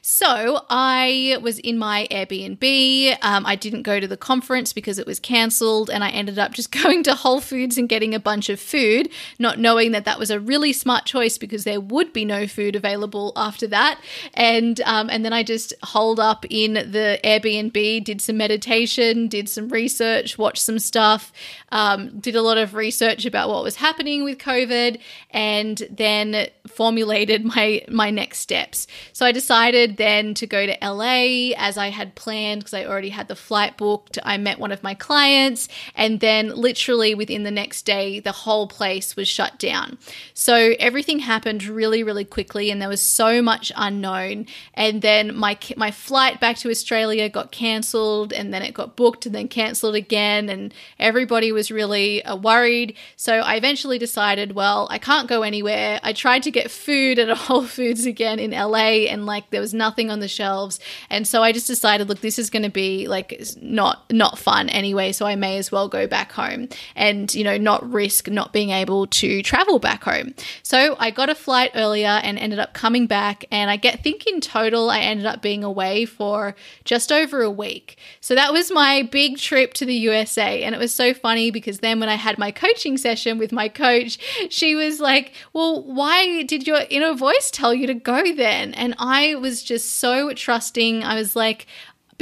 [0.00, 3.18] So I was in my Airbnb.
[3.20, 6.52] Um, I didn't go to the conference because it was cancelled, and I ended up
[6.52, 9.08] just going to Whole Foods and getting a bunch of food,
[9.40, 12.76] not knowing that that was a really smart choice because there would be no food
[12.76, 14.00] available after that.
[14.34, 19.48] And um, and then I just holed up in the Airbnb, did some meditation, did
[19.48, 21.32] some research, watched some stuff,
[21.70, 27.44] um, did a lot of research about what was happening with COVID, and then formulated
[27.56, 28.86] my my next steps.
[29.12, 33.10] So I decided then to go to LA as I had planned because I already
[33.10, 34.18] had the flight booked.
[34.22, 38.66] I met one of my clients, and then literally within the next day, the whole
[38.66, 39.98] place was shut down.
[40.34, 44.46] So everything happened really, really quickly, and there was so much much unknown.
[44.74, 49.26] And then my my flight back to Australia got cancelled, and then it got booked
[49.26, 52.96] and then cancelled again, and everybody was really uh, worried.
[53.16, 56.00] So I eventually decided, well, I can't go anywhere.
[56.02, 59.60] I tried to get food at a Whole Foods again in LA, and like there
[59.60, 62.70] was nothing on the shelves, and so I just decided, look, this is going to
[62.70, 65.12] be like not not fun anyway.
[65.12, 68.70] So I may as well go back home and you know not risk not being
[68.70, 70.34] able to travel back home.
[70.62, 74.26] So I got a flight earlier and ended up coming back and I get think
[74.26, 77.98] in total I ended up being away for just over a week.
[78.20, 81.80] So that was my big trip to the USA and it was so funny because
[81.80, 86.42] then when I had my coaching session with my coach, she was like, "Well, why
[86.44, 91.04] did your inner voice tell you to go then?" And I was just so trusting.
[91.04, 91.66] I was like,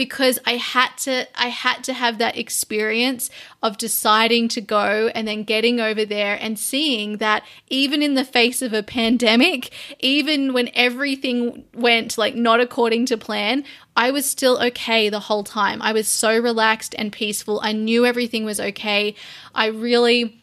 [0.00, 3.28] because I had to I had to have that experience
[3.62, 8.24] of deciding to go and then getting over there and seeing that even in the
[8.24, 13.62] face of a pandemic, even when everything went like not according to plan,
[13.94, 15.82] I was still okay the whole time.
[15.82, 17.60] I was so relaxed and peaceful.
[17.62, 19.14] I knew everything was okay.
[19.54, 20.42] I really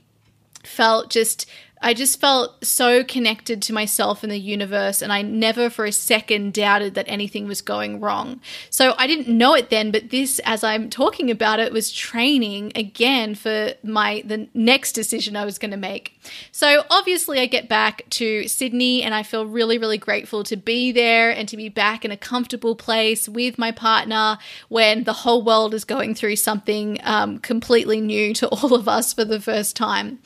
[0.64, 1.48] felt just
[1.82, 5.92] I just felt so connected to myself and the universe, and I never for a
[5.92, 8.42] second doubted that anything was going wrong.
[8.70, 12.72] So I didn't know it then, but this, as I'm talking about it, was training
[12.76, 16.20] again for my the next decision I was going to make.
[16.52, 20.92] So obviously, I get back to Sydney, and I feel really, really grateful to be
[20.92, 25.44] there and to be back in a comfortable place with my partner when the whole
[25.44, 29.76] world is going through something um, completely new to all of us for the first
[29.76, 30.20] time.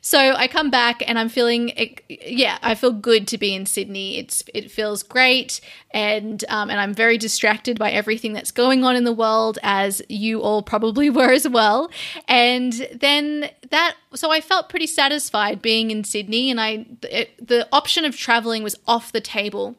[0.00, 1.72] So I come back back and I'm feeling,
[2.08, 4.18] yeah, I feel good to be in Sydney.
[4.18, 8.96] It's it feels great, and um, and I'm very distracted by everything that's going on
[8.96, 11.90] in the world, as you all probably were as well.
[12.28, 17.68] And then that, so I felt pretty satisfied being in Sydney, and I it, the
[17.72, 19.76] option of traveling was off the table.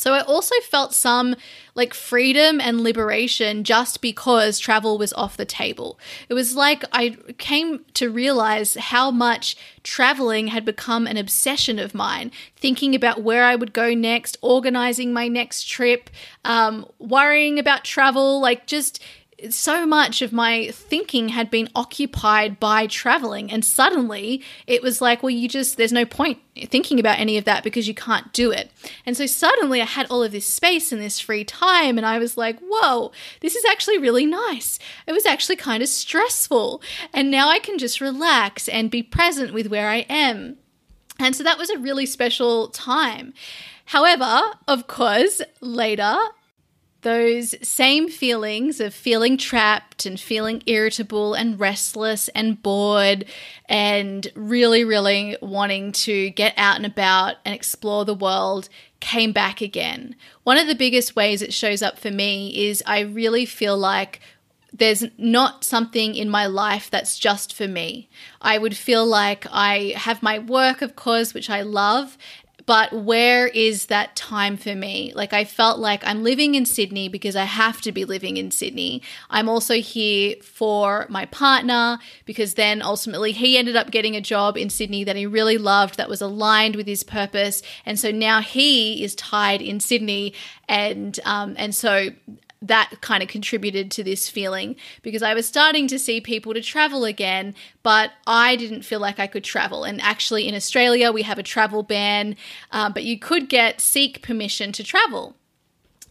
[0.00, 1.36] So I also felt some
[1.74, 5.98] like freedom and liberation just because travel was off the table.
[6.30, 11.94] It was like I came to realize how much traveling had become an obsession of
[11.94, 16.08] mine, thinking about where I would go next, organizing my next trip,
[16.46, 19.02] um, worrying about travel, like just
[19.48, 25.22] so much of my thinking had been occupied by traveling and suddenly it was like
[25.22, 28.50] well you just there's no point thinking about any of that because you can't do
[28.50, 28.70] it.
[29.06, 32.18] And so suddenly i had all of this space and this free time and i
[32.18, 34.78] was like whoa this is actually really nice.
[35.06, 36.82] It was actually kind of stressful.
[37.12, 40.56] And now i can just relax and be present with where i am.
[41.18, 43.34] And so that was a really special time.
[43.86, 46.16] However, of course, later
[47.02, 53.24] those same feelings of feeling trapped and feeling irritable and restless and bored
[53.66, 58.68] and really, really wanting to get out and about and explore the world
[59.00, 60.14] came back again.
[60.44, 64.20] One of the biggest ways it shows up for me is I really feel like
[64.72, 68.08] there's not something in my life that's just for me.
[68.40, 72.16] I would feel like I have my work, of course, which I love,
[72.66, 75.12] but where is that time for me?
[75.14, 78.50] Like, I felt like I'm living in Sydney because I have to be living in
[78.50, 79.02] Sydney.
[79.28, 84.56] I'm also here for my partner because then ultimately he ended up getting a job
[84.56, 87.62] in Sydney that he really loved that was aligned with his purpose.
[87.86, 90.34] And so now he is tied in Sydney.
[90.68, 92.10] And, um, and so
[92.62, 96.60] that kind of contributed to this feeling because I was starting to see people to
[96.60, 99.84] travel again, but I didn't feel like I could travel.
[99.84, 102.36] And actually, in Australia, we have a travel ban,
[102.70, 105.36] uh, but you could get seek permission to travel.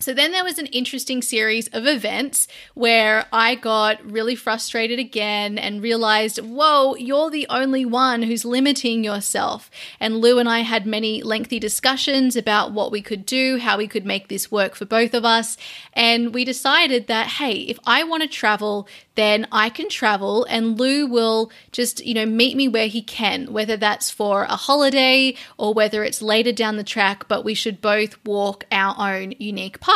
[0.01, 5.57] So then there was an interesting series of events where I got really frustrated again
[5.57, 9.69] and realized, whoa, you're the only one who's limiting yourself.
[9.99, 13.89] And Lou and I had many lengthy discussions about what we could do, how we
[13.89, 15.57] could make this work for both of us.
[15.91, 20.79] And we decided that, hey, if I want to travel, then I can travel and
[20.79, 25.35] Lou will just, you know, meet me where he can, whether that's for a holiday
[25.57, 29.81] or whether it's later down the track, but we should both walk our own unique
[29.81, 29.88] path.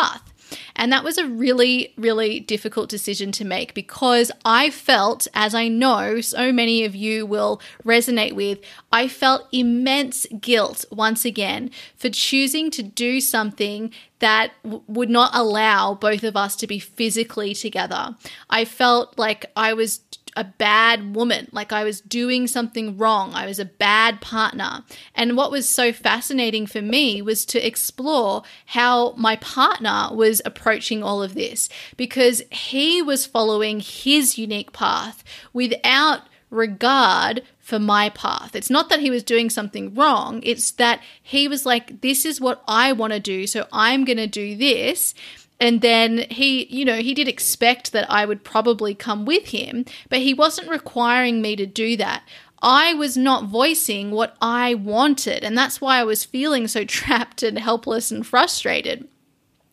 [0.75, 5.67] And that was a really, really difficult decision to make because I felt, as I
[5.67, 8.59] know so many of you will resonate with,
[8.91, 15.31] I felt immense guilt once again for choosing to do something that w- would not
[15.33, 18.15] allow both of us to be physically together.
[18.49, 19.99] I felt like I was
[20.35, 23.33] a bad woman, like I was doing something wrong.
[23.33, 24.83] I was a bad partner.
[25.15, 31.03] And what was so fascinating for me was to explore how my partner was approaching
[31.03, 35.23] all of this because he was following his unique path
[35.53, 38.55] without regard for my path.
[38.55, 42.39] It's not that he was doing something wrong, it's that he was like, This is
[42.39, 45.15] what I want to do, so I'm going to do this.
[45.63, 49.85] And then he, you know, he did expect that I would probably come with him,
[50.09, 52.23] but he wasn't requiring me to do that.
[52.61, 57.43] I was not voicing what I wanted, and that's why I was feeling so trapped
[57.43, 59.07] and helpless and frustrated.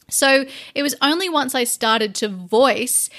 [0.09, 0.45] So
[0.77, 3.11] it was only once I started to voice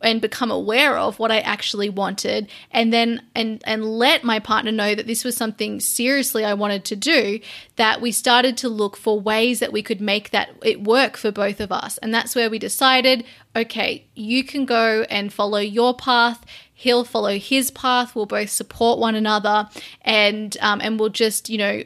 [0.00, 4.72] and become aware of what I actually wanted and then and and let my partner
[4.72, 7.40] know that this was something seriously I wanted to do
[7.76, 11.30] that we started to look for ways that we could make that it work for
[11.30, 11.98] both of us.
[11.98, 13.24] And that's where we decided
[13.56, 16.44] okay you can go and follow your path
[16.78, 18.14] he'll follow his path.
[18.14, 19.68] We'll both support one another
[20.02, 21.82] and um, and we'll just you know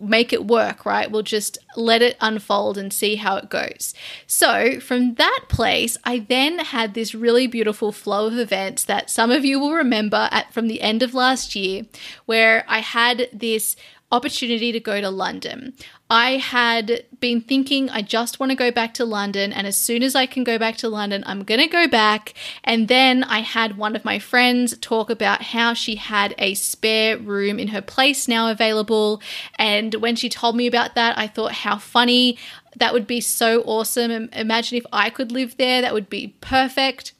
[0.00, 1.10] make it work right?
[1.10, 3.94] We'll just let it unfold and see how it goes.
[4.26, 9.30] So from that place i then had this really beautiful flow of events that some
[9.30, 11.84] of you will remember at from the end of last year
[12.26, 13.76] where i had this
[14.14, 15.74] opportunity to go to London.
[16.14, 20.04] I had been thinking I just want to go back to London, and as soon
[20.04, 22.34] as I can go back to London, I'm going to go back.
[22.62, 27.18] And then I had one of my friends talk about how she had a spare
[27.18, 29.20] room in her place now available.
[29.58, 32.38] And when she told me about that, I thought, how funny.
[32.76, 34.28] That would be so awesome.
[34.32, 37.12] Imagine if I could live there, that would be perfect.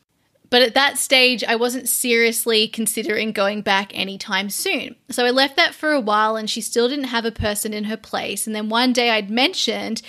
[0.54, 4.94] But at that stage, I wasn't seriously considering going back anytime soon.
[5.10, 7.82] So I left that for a while and she still didn't have a person in
[7.82, 8.46] her place.
[8.46, 10.00] And then one day I'd mentioned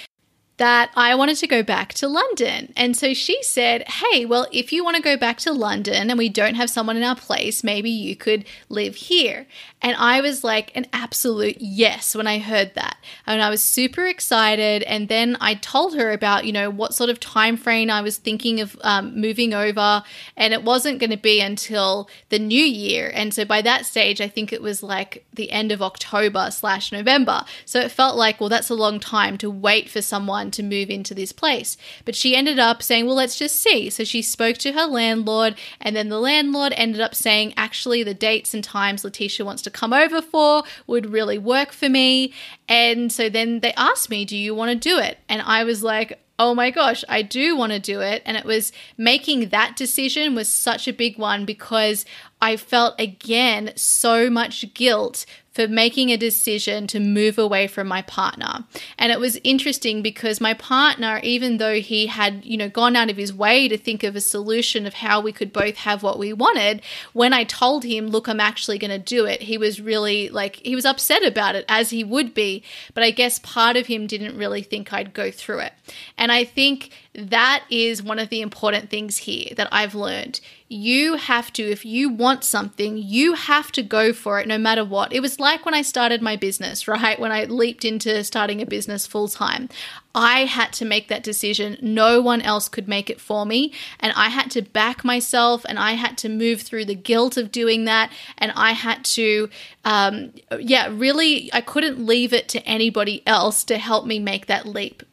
[0.57, 2.71] that I wanted to go back to London.
[2.77, 6.17] And so she said, Hey, well, if you want to go back to London and
[6.17, 9.47] we don't have someone in our place, maybe you could live here.
[9.81, 12.97] And I was like an absolute yes when I heard that.
[13.27, 14.81] And I was super excited.
[14.83, 18.17] And then I told her about, you know, what sort of time frame I was
[18.17, 20.03] thinking of um, moving over.
[20.37, 23.11] And it wasn't going to be until the new year.
[23.13, 26.91] And so by that stage, I think it was like the end of October slash
[26.91, 27.43] November.
[27.65, 30.89] So it felt like, well, that's a long time to wait for someone to move
[30.89, 31.77] into this place.
[32.03, 33.89] But she ended up saying, well, let's just see.
[33.89, 38.13] So she spoke to her landlord, and then the landlord ended up saying, actually, the
[38.13, 42.33] dates and times Letitia wants to come over for would really work for me.
[42.67, 45.19] And so then they asked me, do you want to do it?
[45.29, 48.21] And I was like, oh my gosh, I do want to do it.
[48.25, 52.05] And it was making that decision was such a big one because
[52.41, 55.25] I felt again so much guilt
[55.55, 58.65] for making a decision to move away from my partner.
[58.99, 63.09] And it was interesting because my partner, even though he had, you know, gone out
[63.09, 66.19] of his way to think of a solution of how we could both have what
[66.19, 66.81] we wanted,
[67.13, 70.57] when I told him, look, I'm actually going to do it, he was really like,
[70.57, 72.61] he was upset about it, as he would be.
[72.93, 75.73] But I guess part of him didn't really think I'd go through it.
[76.17, 80.41] And I think that is one of the important things here that I've learned.
[80.67, 84.83] You have to, if you want something, you have to go for it no matter
[84.83, 85.13] what.
[85.13, 87.19] It was when I started my business, right?
[87.19, 89.69] When I leaped into starting a business full time.
[90.13, 91.77] I had to make that decision.
[91.81, 93.73] No one else could make it for me.
[93.99, 97.51] And I had to back myself and I had to move through the guilt of
[97.51, 98.11] doing that.
[98.37, 99.49] And I had to,
[99.83, 104.65] um, yeah, really, I couldn't leave it to anybody else to help me make that
[104.65, 105.03] leap.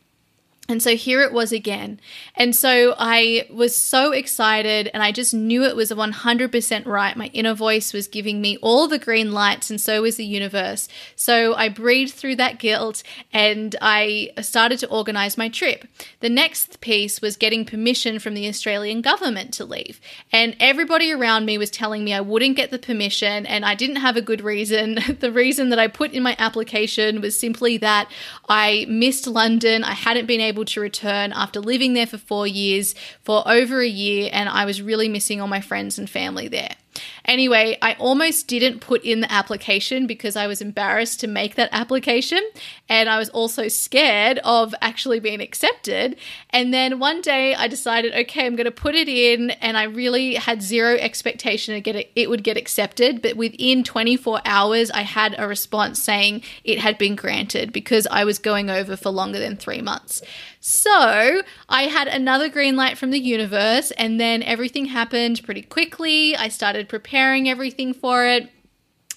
[0.69, 1.99] And so here it was again.
[2.37, 7.17] And so I was so excited and I just knew it was 100% right.
[7.17, 10.89] My inner voice was giving me all the green lights, and so was the universe.
[11.17, 13.03] So I breathed through that guilt
[13.33, 15.85] and I started to organize my trip.
[16.21, 20.01] The next piece was getting permission from the Australian government to leave.
[20.33, 23.97] And everybody around me was telling me I wouldn't get the permission and I didn't
[23.97, 25.01] have a good reason.
[25.21, 28.09] the reason that I put in my application was simply that
[28.49, 29.83] I missed London.
[29.83, 33.81] I hadn't been able able to return after living there for four years, for over
[33.81, 36.77] a year, and I was really missing all my friends and family there.
[37.25, 41.69] Anyway, I almost didn't put in the application because I was embarrassed to make that
[41.73, 42.43] application.
[42.89, 46.17] And I was also scared of actually being accepted.
[46.51, 49.51] And then one day I decided, okay, I'm going to put it in.
[49.51, 53.23] And I really had zero expectation to get it, it would get accepted.
[53.23, 58.25] But within 24 hours, I had a response saying it had been granted because I
[58.25, 60.23] was going over for longer than three months.
[60.65, 66.37] So I had another green light from the universe, and then everything happened pretty quickly.
[66.37, 68.51] I started preparing everything for it.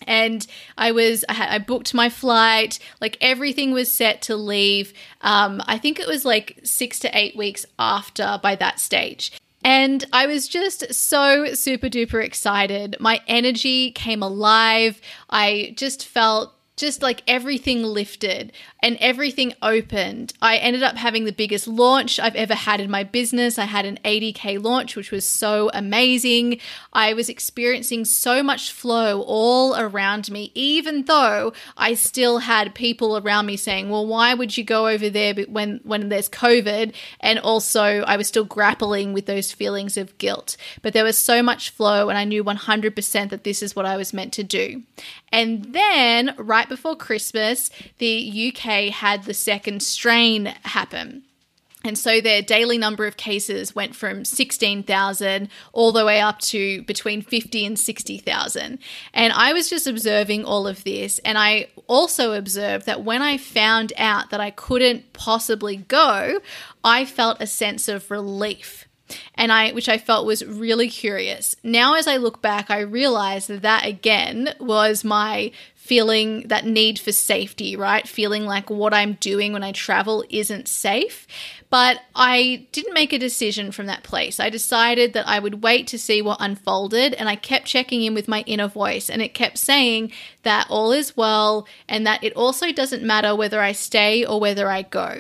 [0.06, 0.46] And
[0.78, 5.78] I was I, I, booked my flight like everything was set to leave um, I
[5.78, 9.32] think it was like six to eight weeks after by that stage.
[9.66, 12.98] And I was just so super duper excited.
[13.00, 15.02] My energy came alive.
[15.30, 18.52] I just felt just like everything lifted
[18.82, 20.34] and everything opened.
[20.42, 23.58] I ended up having the biggest launch I've ever had in my business.
[23.58, 26.60] I had an 80K launch, which was so amazing.
[26.94, 33.18] I was experiencing so much flow all around me, even though I still had people
[33.18, 36.94] around me saying, well, why would you go over there when, when there's COVID?
[37.22, 40.58] And also, I was still grappling with those feelings of guilt.
[40.82, 43.98] But there was so much flow, and I knew 100% that this is what I
[43.98, 44.84] was meant to do.
[45.32, 51.24] And then, right before Christmas, the UK had the second strain happen.
[51.86, 56.82] And so their daily number of cases went from 16,000 all the way up to
[56.84, 58.80] between 50 and 60,000.
[59.14, 61.20] And I was just observing all of this.
[61.20, 66.40] And I also observed that when I found out that I couldn't possibly go,
[66.84, 68.88] I felt a sense of relief
[69.36, 71.56] and I which I felt was really curious.
[71.64, 75.52] Now as I look back, I realize that that again was my
[75.86, 78.08] feeling that need for safety, right?
[78.08, 81.28] Feeling like what I'm doing when I travel isn't safe.
[81.76, 84.40] But I didn't make a decision from that place.
[84.40, 88.14] I decided that I would wait to see what unfolded, and I kept checking in
[88.14, 90.14] with my inner voice, and it kept saying
[90.44, 94.70] that all is well and that it also doesn't matter whether I stay or whether
[94.70, 95.20] I go.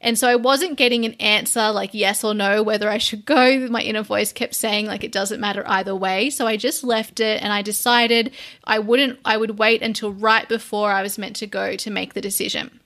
[0.00, 3.68] And so I wasn't getting an answer like yes or no whether I should go.
[3.68, 6.30] My inner voice kept saying like it doesn't matter either way.
[6.30, 8.32] So I just left it and I decided
[8.64, 12.14] I wouldn't I would wait until right before I was meant to go to make
[12.14, 12.80] the decision.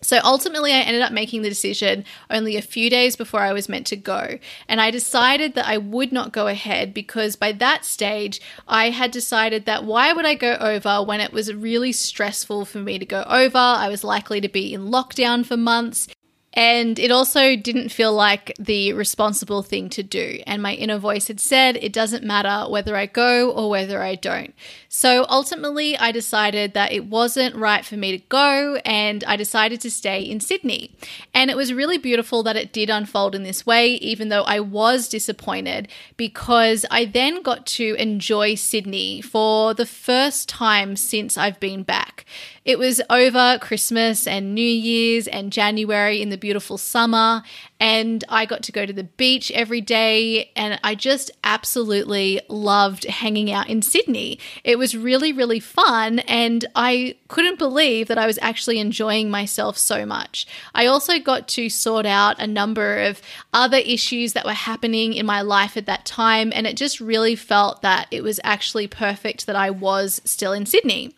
[0.00, 3.68] So ultimately, I ended up making the decision only a few days before I was
[3.68, 4.38] meant to go.
[4.68, 9.10] And I decided that I would not go ahead because by that stage, I had
[9.10, 13.06] decided that why would I go over when it was really stressful for me to
[13.06, 13.58] go over?
[13.58, 16.08] I was likely to be in lockdown for months.
[16.54, 20.40] And it also didn't feel like the responsible thing to do.
[20.46, 24.14] And my inner voice had said, it doesn't matter whether I go or whether I
[24.14, 24.54] don't.
[24.90, 29.82] So ultimately, I decided that it wasn't right for me to go, and I decided
[29.82, 30.92] to stay in Sydney.
[31.34, 34.60] And it was really beautiful that it did unfold in this way, even though I
[34.60, 41.60] was disappointed, because I then got to enjoy Sydney for the first time since I've
[41.60, 42.24] been back.
[42.64, 47.42] It was over Christmas and New Year's and January in the beautiful summer,
[47.80, 53.04] and I got to go to the beach every day and I just absolutely loved
[53.04, 54.38] hanging out in Sydney.
[54.64, 59.78] It was really really fun and I couldn't believe that I was actually enjoying myself
[59.78, 60.46] so much.
[60.74, 63.20] I also got to sort out a number of
[63.52, 67.36] other issues that were happening in my life at that time and it just really
[67.36, 71.14] felt that it was actually perfect that I was still in Sydney.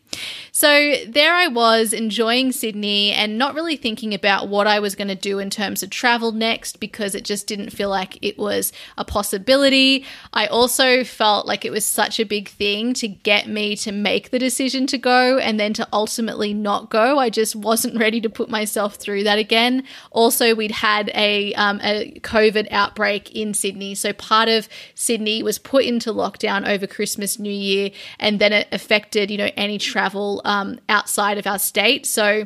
[0.52, 5.08] So there I was enjoying Sydney and not really thinking about what I was going
[5.08, 8.70] to do in terms of travel next because it just didn't feel like it was
[8.98, 10.04] a possibility.
[10.34, 14.30] I also felt like it was such a big thing to get me to make
[14.30, 17.18] the decision to go and then to ultimately not go.
[17.18, 19.84] I just wasn't ready to put myself through that again.
[20.11, 23.94] Also, we'd had a, um, a COVID outbreak in Sydney.
[23.94, 28.68] So part of Sydney was put into lockdown over Christmas, New Year, and then it
[28.72, 32.07] affected, you know, any travel travel um, outside of our state.
[32.07, 32.44] So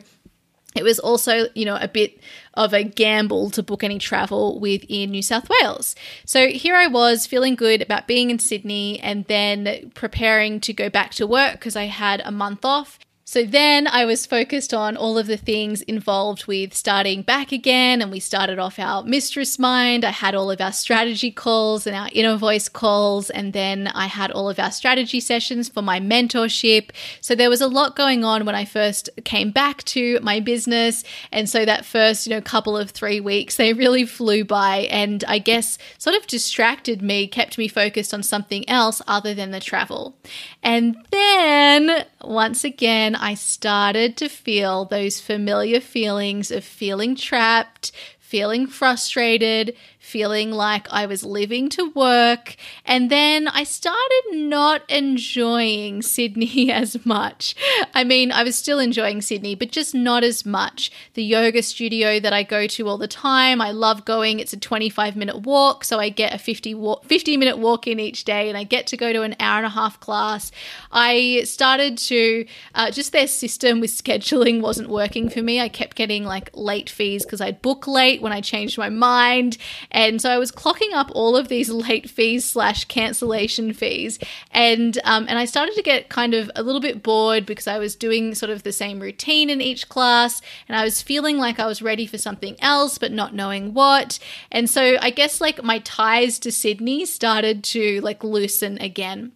[0.75, 2.19] it was also, you know, a bit
[2.55, 5.95] of a gamble to book any travel within New South Wales.
[6.27, 10.91] So here I was feeling good about being in Sydney and then preparing to go
[10.91, 12.99] back to work because I had a month off.
[13.35, 18.01] So then I was focused on all of the things involved with starting back again.
[18.01, 20.05] And we started off our mistress mind.
[20.05, 23.31] I had all of our strategy calls and our inner voice calls.
[23.31, 26.91] And then I had all of our strategy sessions for my mentorship.
[27.21, 31.03] So there was a lot going on when I first came back to my business.
[31.33, 34.87] And so that first, you know, couple of three weeks, they really flew by.
[34.93, 39.51] And I guess sort of distracted me, kept me focused on something else other than
[39.51, 40.17] the travel.
[40.63, 48.67] And then once again, I started to feel those familiar feelings of feeling trapped, feeling
[48.67, 49.77] frustrated,
[50.15, 52.55] feeling like I was living to work.
[52.85, 57.57] And then I started not enjoying Sydney as much.
[57.93, 60.93] I mean, I was still enjoying Sydney, but just not as much.
[61.15, 64.39] The yoga studio that I go to all the time, I love going.
[64.39, 68.23] It's a 25 minute walk, so I get a 50, 50 minute walk in each
[68.23, 70.53] day and I get to go to an hour and a half class.
[70.93, 72.47] I started to,
[72.77, 75.61] uh, just their system with scheduling wasn't working for me.
[75.61, 79.59] I kept getting like late fees because I'd book late when I changed my mind
[79.91, 84.19] and so I was clocking up all of these late fees slash cancellation fees.
[84.51, 87.79] And, um, and I started to get kind of a little bit bored because I
[87.79, 90.41] was doing sort of the same routine in each class.
[90.69, 94.19] And I was feeling like I was ready for something else, but not knowing what.
[94.51, 99.33] And so I guess like my ties to Sydney started to like loosen again.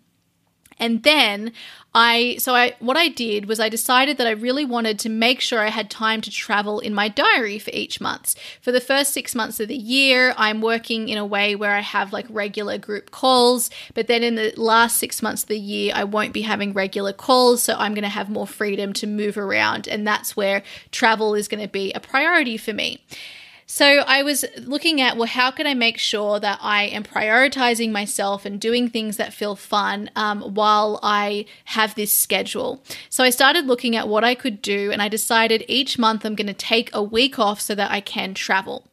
[0.78, 1.52] And then
[1.94, 5.40] I so I what I did was I decided that I really wanted to make
[5.40, 8.36] sure I had time to travel in my diary for each month.
[8.60, 11.80] For the first 6 months of the year, I'm working in a way where I
[11.80, 15.92] have like regular group calls, but then in the last 6 months of the year,
[15.94, 19.38] I won't be having regular calls, so I'm going to have more freedom to move
[19.38, 20.62] around and that's where
[20.92, 23.02] travel is going to be a priority for me.
[23.70, 27.92] So I was looking at, well, how can I make sure that I am prioritizing
[27.92, 32.82] myself and doing things that feel fun um, while I have this schedule?
[33.10, 36.34] So I started looking at what I could do, and I decided each month I'm
[36.34, 38.86] going to take a week off so that I can travel.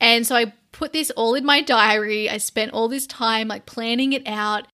[0.00, 2.30] And so I put this all in my diary.
[2.30, 4.68] I spent all this time like planning it out.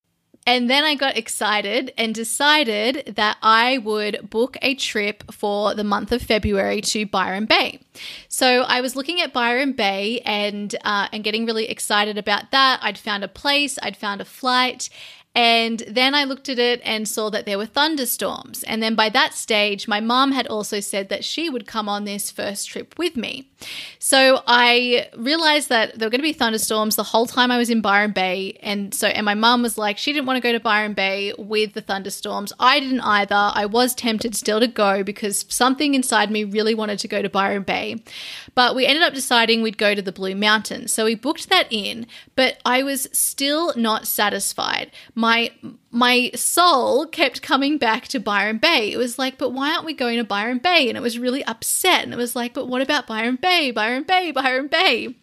[0.46, 5.82] And then I got excited and decided that I would book a trip for the
[5.82, 7.80] month of February to Byron Bay.
[8.28, 12.78] So I was looking at Byron Bay and uh, and getting really excited about that.
[12.82, 14.88] I'd found a place, I'd found a flight,
[15.36, 18.62] and then I looked at it and saw that there were thunderstorms.
[18.62, 22.06] And then by that stage, my mom had also said that she would come on
[22.06, 23.50] this first trip with me.
[23.98, 27.68] So I realized that there were going to be thunderstorms the whole time I was
[27.68, 28.58] in Byron Bay.
[28.62, 31.34] And so, and my mom was like, she didn't want to go to Byron Bay
[31.36, 32.54] with the thunderstorms.
[32.58, 33.50] I didn't either.
[33.54, 37.28] I was tempted still to go because something inside me really wanted to go to
[37.28, 38.02] Byron Bay.
[38.54, 40.94] But we ended up deciding we'd go to the Blue Mountains.
[40.94, 42.06] So we booked that in,
[42.36, 44.90] but I was still not satisfied.
[45.14, 45.50] My my
[45.90, 48.92] my soul kept coming back to Byron Bay.
[48.92, 50.88] It was like, but why aren't we going to Byron Bay?
[50.88, 52.04] And it was really upset.
[52.04, 53.72] And it was like, but what about Byron Bay?
[53.72, 55.16] Byron Bay, Byron Bay.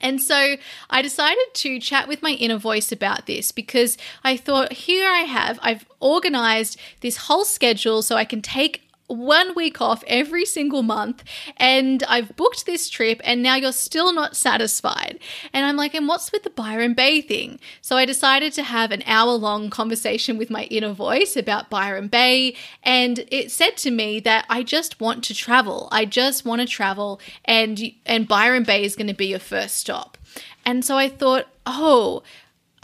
[0.00, 0.56] And so
[0.90, 5.20] I decided to chat with my inner voice about this because I thought, here I
[5.20, 10.82] have, I've organized this whole schedule so I can take one week off every single
[10.82, 11.24] month
[11.56, 15.18] and I've booked this trip and now you're still not satisfied.
[15.52, 17.60] And I'm like, and what's with the Byron Bay thing?
[17.80, 22.08] So I decided to have an hour long conversation with my inner voice about Byron
[22.08, 22.56] Bay.
[22.82, 25.88] And it said to me that I just want to travel.
[25.92, 29.76] I just want to travel and, and Byron Bay is going to be your first
[29.76, 30.18] stop.
[30.64, 32.22] And so I thought, oh,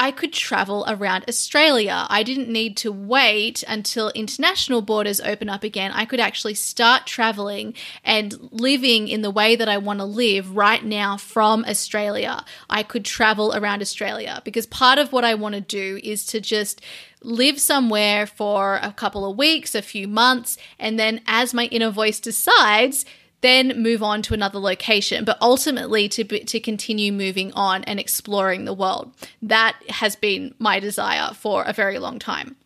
[0.01, 2.07] I could travel around Australia.
[2.09, 5.91] I didn't need to wait until international borders open up again.
[5.93, 7.75] I could actually start traveling
[8.05, 12.45] and living in the way that I want to live right now from Australia.
[12.71, 16.41] I could travel around Australia because part of what I want to do is to
[16.41, 16.81] just
[17.23, 21.91] live somewhere for a couple of weeks, a few months, and then as my inner
[21.91, 23.05] voice decides,
[23.41, 28.65] then move on to another location, but ultimately to to continue moving on and exploring
[28.65, 29.13] the world.
[29.43, 32.57] That has been my desire for a very long time.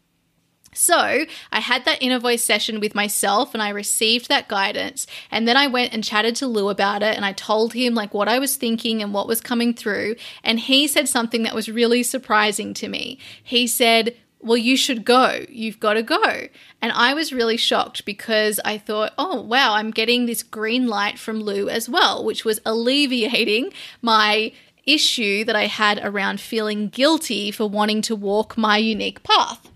[0.74, 5.06] So, I had that inner voice session with myself and I received that guidance.
[5.30, 8.14] And then I went and chatted to Lou about it and I told him like
[8.14, 10.16] what I was thinking and what was coming through.
[10.42, 13.18] And he said something that was really surprising to me.
[13.42, 15.44] He said, well, you should go.
[15.48, 16.48] You've got to go.
[16.80, 21.18] And I was really shocked because I thought, oh, wow, I'm getting this green light
[21.18, 23.72] from Lou as well, which was alleviating
[24.02, 24.52] my
[24.84, 29.71] issue that I had around feeling guilty for wanting to walk my unique path.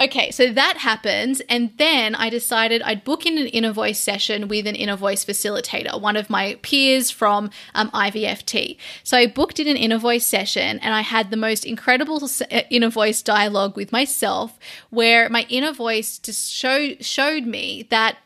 [0.00, 1.40] Okay, so that happens.
[1.48, 5.24] And then I decided I'd book in an inner voice session with an inner voice
[5.24, 8.76] facilitator, one of my peers from um, IVFT.
[9.02, 12.60] So I booked in an inner voice session and I had the most incredible uh,
[12.70, 14.56] inner voice dialogue with myself
[14.90, 18.18] where my inner voice just show, showed me that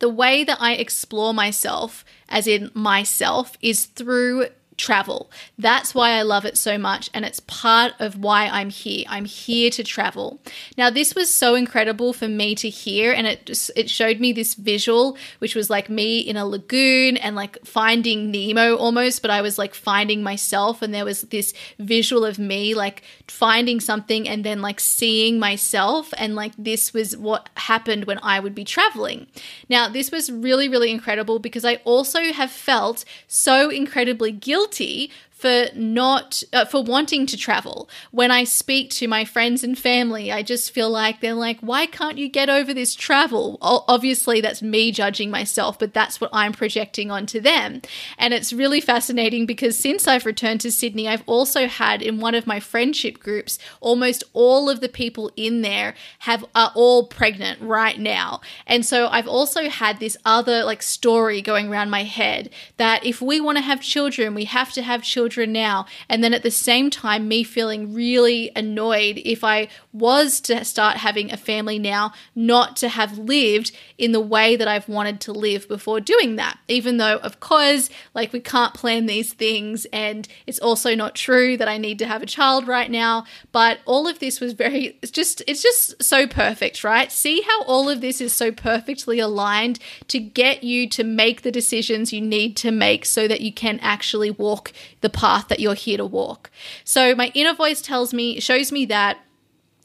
[0.00, 4.46] the way that I explore myself, as in myself, is through
[4.80, 5.30] travel.
[5.58, 9.04] That's why I love it so much, and it's part of why I'm here.
[9.08, 10.40] I'm here to travel.
[10.76, 14.32] Now, this was so incredible for me to hear, and it just it showed me
[14.32, 19.30] this visual, which was like me in a lagoon and like finding Nemo almost, but
[19.30, 24.28] I was like finding myself, and there was this visual of me like finding something
[24.28, 28.64] and then like seeing myself, and like this was what happened when I would be
[28.64, 29.26] traveling.
[29.68, 35.10] Now, this was really, really incredible because I also have felt so incredibly guilty guilty
[35.40, 37.88] for not uh, for wanting to travel.
[38.10, 41.86] When I speak to my friends and family, I just feel like they're like, "Why
[41.86, 46.52] can't you get over this travel?" Obviously, that's me judging myself, but that's what I'm
[46.52, 47.80] projecting onto them.
[48.18, 52.34] And it's really fascinating because since I've returned to Sydney, I've also had in one
[52.34, 57.58] of my friendship groups, almost all of the people in there have are all pregnant
[57.62, 58.42] right now.
[58.66, 63.22] And so I've also had this other like story going around my head that if
[63.22, 65.86] we want to have children, we have to have children children now.
[66.08, 70.98] And then at the same time, me feeling really annoyed if I was to start
[70.98, 75.32] having a family now, not to have lived in the way that I've wanted to
[75.32, 76.58] live before doing that.
[76.68, 81.56] Even though, of course, like we can't plan these things, and it's also not true
[81.56, 83.24] that I need to have a child right now.
[83.52, 87.12] But all of this was very, it's just, it's just so perfect, right?
[87.12, 89.78] See how all of this is so perfectly aligned
[90.08, 93.78] to get you to make the decisions you need to make so that you can
[93.80, 96.50] actually walk the path that you're here to walk.
[96.84, 99.18] So my inner voice tells me, shows me that.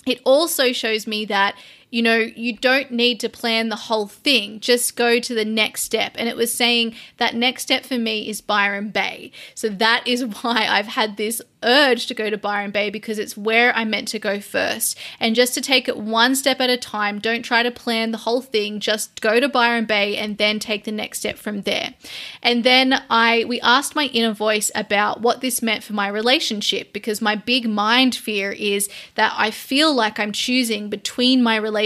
[0.08, 1.56] It also shows me that
[1.96, 5.84] you know, you don't need to plan the whole thing, just go to the next
[5.84, 6.12] step.
[6.18, 9.32] And it was saying that next step for me is Byron Bay.
[9.54, 13.38] So that is why I've had this urge to go to Byron Bay because it's
[13.38, 15.00] where I'm meant to go first.
[15.22, 18.20] And just to take it one step at a time, don't try to plan the
[18.20, 21.96] whole thing, just go to Byron Bay and then take the next step from there.
[22.44, 26.92] And then I we asked my inner voice about what this meant for my relationship
[26.92, 31.85] because my big mind fear is that I feel like I'm choosing between my relationship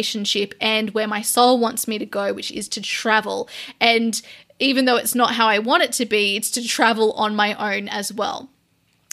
[0.62, 3.50] and where my soul wants me to go, which is to travel.
[3.80, 4.22] And
[4.60, 7.54] even though it's not how I want it to be, it's to travel on my
[7.54, 8.50] own as well.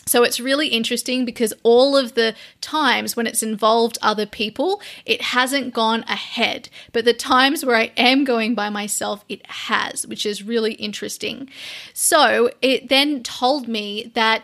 [0.09, 5.21] So it's really interesting because all of the times when it's involved other people, it
[5.21, 6.69] hasn't gone ahead.
[6.93, 11.51] But the times where I am going by myself, it has, which is really interesting.
[11.93, 14.43] So it then told me that.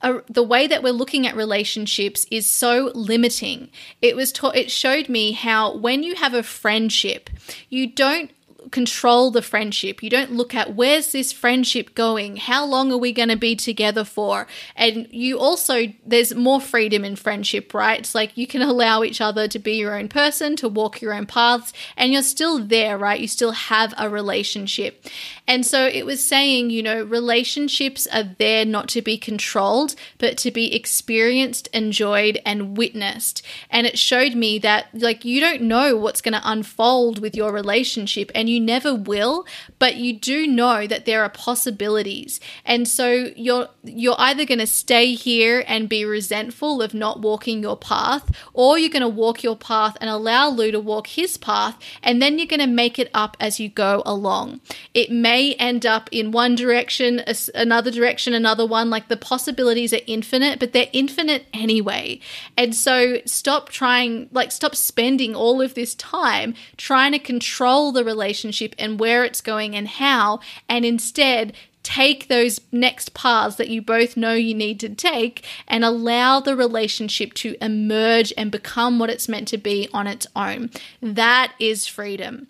[0.00, 3.70] The way that we're looking at relationships is so limiting.
[4.00, 7.30] It was ta- it showed me how when you have a friendship,
[7.68, 8.30] you don't
[8.70, 10.02] control the friendship.
[10.02, 12.36] You don't look at where's this friendship going?
[12.36, 14.46] How long are we going to be together for?
[14.76, 18.00] And you also, there's more freedom in friendship, right?
[18.00, 21.12] It's like you can allow each other to be your own person, to walk your
[21.12, 23.20] own paths, and you're still there, right?
[23.20, 25.06] You still have a relationship.
[25.46, 30.36] And so it was saying, you know, relationships are there not to be controlled, but
[30.38, 33.42] to be experienced, enjoyed, and witnessed.
[33.70, 37.52] And it showed me that, like, you don't know what's going to unfold with your
[37.52, 39.46] relationship, and you you never will,
[39.78, 42.40] but you do know that there are possibilities.
[42.64, 47.62] And so you're you're either going to stay here and be resentful of not walking
[47.62, 51.36] your path, or you're going to walk your path and allow Lou to walk his
[51.36, 54.60] path, and then you're going to make it up as you go along.
[54.92, 57.22] It may end up in one direction,
[57.54, 58.90] another direction, another one.
[58.90, 62.20] Like the possibilities are infinite, but they're infinite anyway.
[62.56, 68.04] And so stop trying, like, stop spending all of this time trying to control the
[68.04, 73.68] relationship relationship and where it's going and how, and instead take those next paths that
[73.68, 78.98] you both know you need to take and allow the relationship to emerge and become
[78.98, 80.70] what it's meant to be on its own.
[81.00, 82.48] That is freedom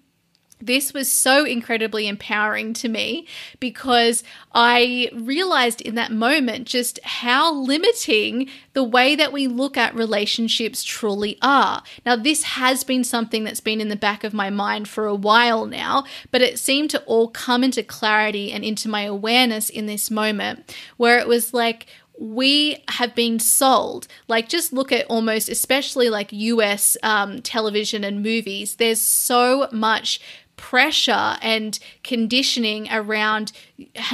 [0.61, 3.27] this was so incredibly empowering to me
[3.61, 9.95] because I realized in that moment just how limiting the way that we look at
[9.95, 11.83] relationships truly are.
[12.05, 15.15] Now, this has been something that's been in the back of my mind for a
[15.15, 19.87] while now, but it seemed to all come into clarity and into my awareness in
[19.87, 21.87] this moment where it was like,
[22.19, 24.09] we have been sold.
[24.27, 30.21] Like, just look at almost, especially like US um, television and movies, there's so much
[30.59, 33.53] pressure and conditioning around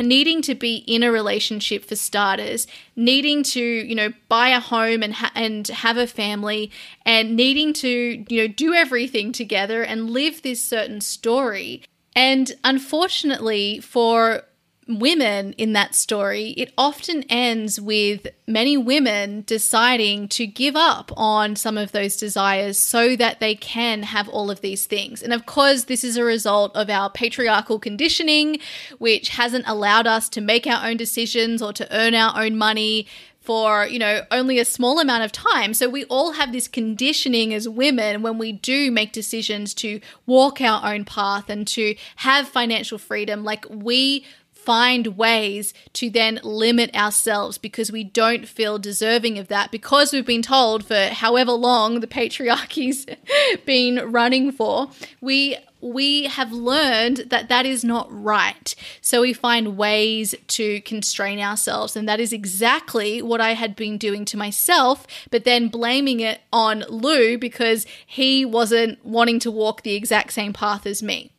[0.01, 5.03] needing to be in a relationship for starters, needing to, you know, buy a home
[5.03, 6.71] and ha- and have a family
[7.05, 11.83] and needing to, you know, do everything together and live this certain story.
[12.15, 14.45] And unfortunately for
[14.89, 21.57] women in that story, it often ends with many women deciding to give up on
[21.57, 25.23] some of those desires so that they can have all of these things.
[25.23, 28.59] And of course, this is a result of our patriarchal conditioning,
[28.99, 33.07] which hasn't allowed us to make our own decisions or to earn our own money
[33.45, 37.53] for you know only a small amount of time so we all have this conditioning
[37.53, 42.49] as women when we do make decisions to walk our own path and to have
[42.49, 44.25] financial freedom like we
[44.65, 50.27] find ways to then limit ourselves because we don't feel deserving of that because we've
[50.27, 53.07] been told for however long the patriarchy's
[53.67, 54.91] been running for
[55.21, 58.75] we we have learned that that is not right.
[59.03, 61.95] So we find ways to constrain ourselves.
[61.95, 66.41] And that is exactly what I had been doing to myself, but then blaming it
[66.51, 71.33] on Lou because he wasn't wanting to walk the exact same path as me.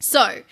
[0.00, 0.42] So,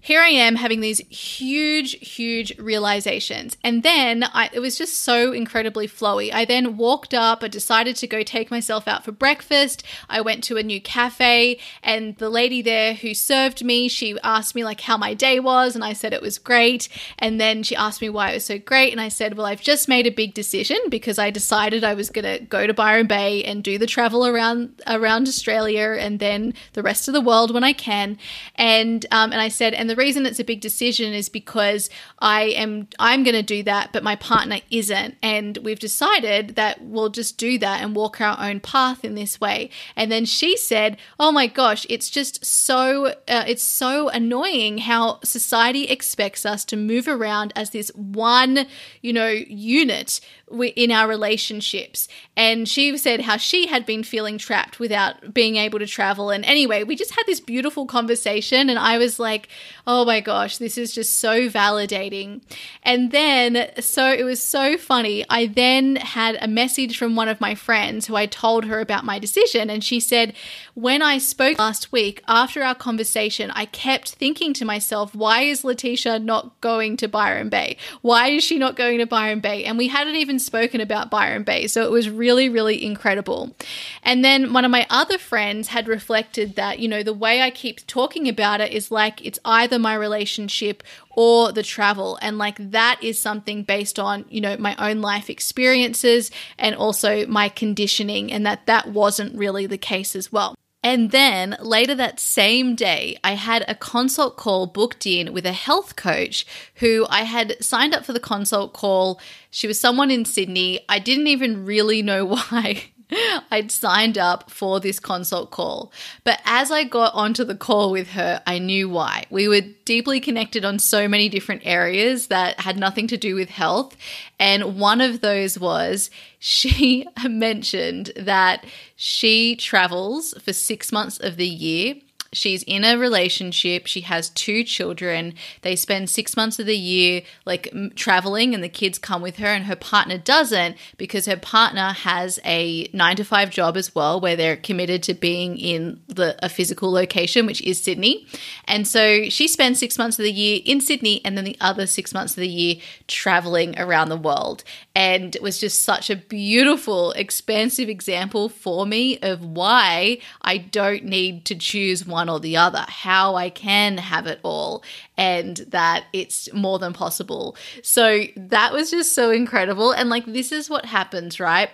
[0.00, 3.56] here I am having these huge, huge realizations.
[3.62, 6.32] And then I, it was just so incredibly flowy.
[6.32, 9.82] I then walked up, I decided to go take myself out for breakfast.
[10.08, 14.54] I went to a new cafe, and the lady there who served me, she asked
[14.54, 16.88] me like how my day was, and I said it was great.
[17.18, 19.60] And then she asked me why it was so great, and I said, Well, I've
[19.60, 23.44] just made a big decision because I decided I was gonna go to Byron Bay
[23.44, 27.64] and do the travel around around Australia and then the rest of the world when
[27.64, 28.18] I can.
[28.54, 32.42] And um, and I said, and the reason it's a big decision is because I
[32.42, 37.08] am I'm going to do that, but my partner isn't, and we've decided that we'll
[37.08, 39.70] just do that and walk our own path in this way.
[39.96, 45.18] And then she said, "Oh my gosh, it's just so uh, it's so annoying how
[45.24, 48.66] society expects us to move around as this one,
[49.02, 50.20] you know, unit
[50.50, 52.08] in our relationships.
[52.36, 56.30] And she said how she had been feeling trapped without being able to travel.
[56.30, 58.68] And anyway, we just had this beautiful conversation.
[58.68, 59.48] And I was like,
[59.86, 62.42] oh my gosh, this is just so validating.
[62.82, 65.24] And then, so it was so funny.
[65.28, 69.04] I then had a message from one of my friends who I told her about
[69.04, 69.70] my decision.
[69.70, 70.34] And she said,
[70.74, 75.62] when I spoke last week after our conversation, I kept thinking to myself, why is
[75.62, 77.76] Letitia not going to Byron Bay?
[78.00, 79.64] Why is she not going to Byron Bay?
[79.64, 81.66] And we hadn't even spoken about Byron Bay.
[81.66, 83.54] So it was really, really incredible.
[84.02, 87.50] And then one of my other friends had reflected that, you know, the way I
[87.50, 92.18] keep talking about it is like it's either my relationship or the travel.
[92.22, 97.26] And like that is something based on, you know, my own life experiences and also
[97.26, 100.54] my conditioning, and that that wasn't really the case as well.
[100.82, 105.52] And then later that same day, I had a consult call booked in with a
[105.52, 109.20] health coach who I had signed up for the consult call.
[109.50, 110.80] She was someone in Sydney.
[110.88, 112.84] I didn't even really know why.
[113.50, 115.92] I'd signed up for this consult call.
[116.24, 119.24] But as I got onto the call with her, I knew why.
[119.30, 123.50] We were deeply connected on so many different areas that had nothing to do with
[123.50, 123.96] health.
[124.38, 128.64] And one of those was she mentioned that
[128.96, 131.94] she travels for six months of the year
[132.32, 133.86] she's in a relationship.
[133.86, 135.34] She has two children.
[135.62, 139.46] They spend six months of the year like traveling, and the kids come with her,
[139.46, 144.20] and her partner doesn't because her partner has a nine to five job as well,
[144.20, 148.26] where they're committed to being in the a physical location, which is Sydney.
[148.66, 151.86] And so she spends six months of the year in Sydney, and then the other
[151.86, 152.76] six months of the year
[153.08, 154.62] traveling around the world.
[154.94, 161.04] And it was just such a beautiful, expansive example for me of why I don't
[161.04, 164.82] need to choose one one or the other, how I can have it all,
[165.16, 167.56] and that it's more than possible.
[167.82, 169.92] So that was just so incredible.
[169.92, 171.70] And like, this is what happens, right?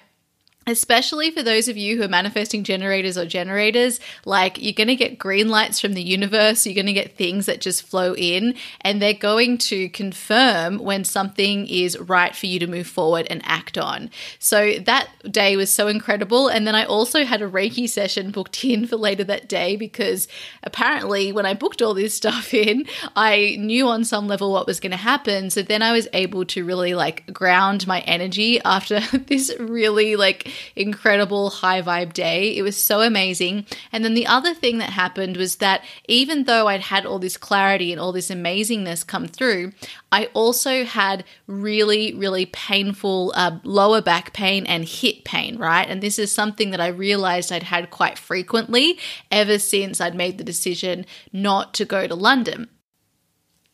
[0.67, 4.97] Especially for those of you who are manifesting generators or generators, like you're going to
[4.97, 8.55] get green lights from the universe, you're going to get things that just flow in,
[8.81, 13.43] and they're going to confirm when something is right for you to move forward and
[13.45, 14.11] act on.
[14.41, 16.49] So that day was so incredible.
[16.49, 20.27] And then I also had a Reiki session booked in for later that day because
[20.65, 24.81] apparently when I booked all this stuff in, I knew on some level what was
[24.81, 25.51] going to happen.
[25.51, 28.99] So then I was able to really like ground my energy after
[29.29, 32.57] this really like incredible high vibe day.
[32.57, 33.67] It was so amazing.
[33.93, 37.37] And then the other thing that happened was that even though I'd had all this
[37.37, 39.73] clarity and all this amazingness come through,
[40.13, 45.89] I also had really, really painful uh, lower back pain and hip pain, right?
[45.89, 48.99] And this is something that I realized I'd had quite frequently
[49.31, 52.69] ever since I'd made the decision not to go to London.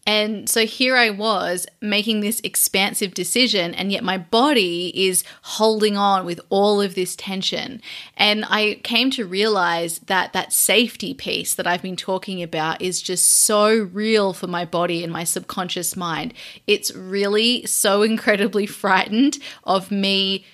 [0.04, 5.96] And so here I was making this expansive decision, and yet my body is holding
[5.96, 7.80] on with all of this tension.
[8.16, 13.00] And I came to realize that that safety piece that I've been talking about is
[13.00, 16.34] just so real for my body and my subconscious mind.
[16.66, 20.44] It's really so incredibly frightened of me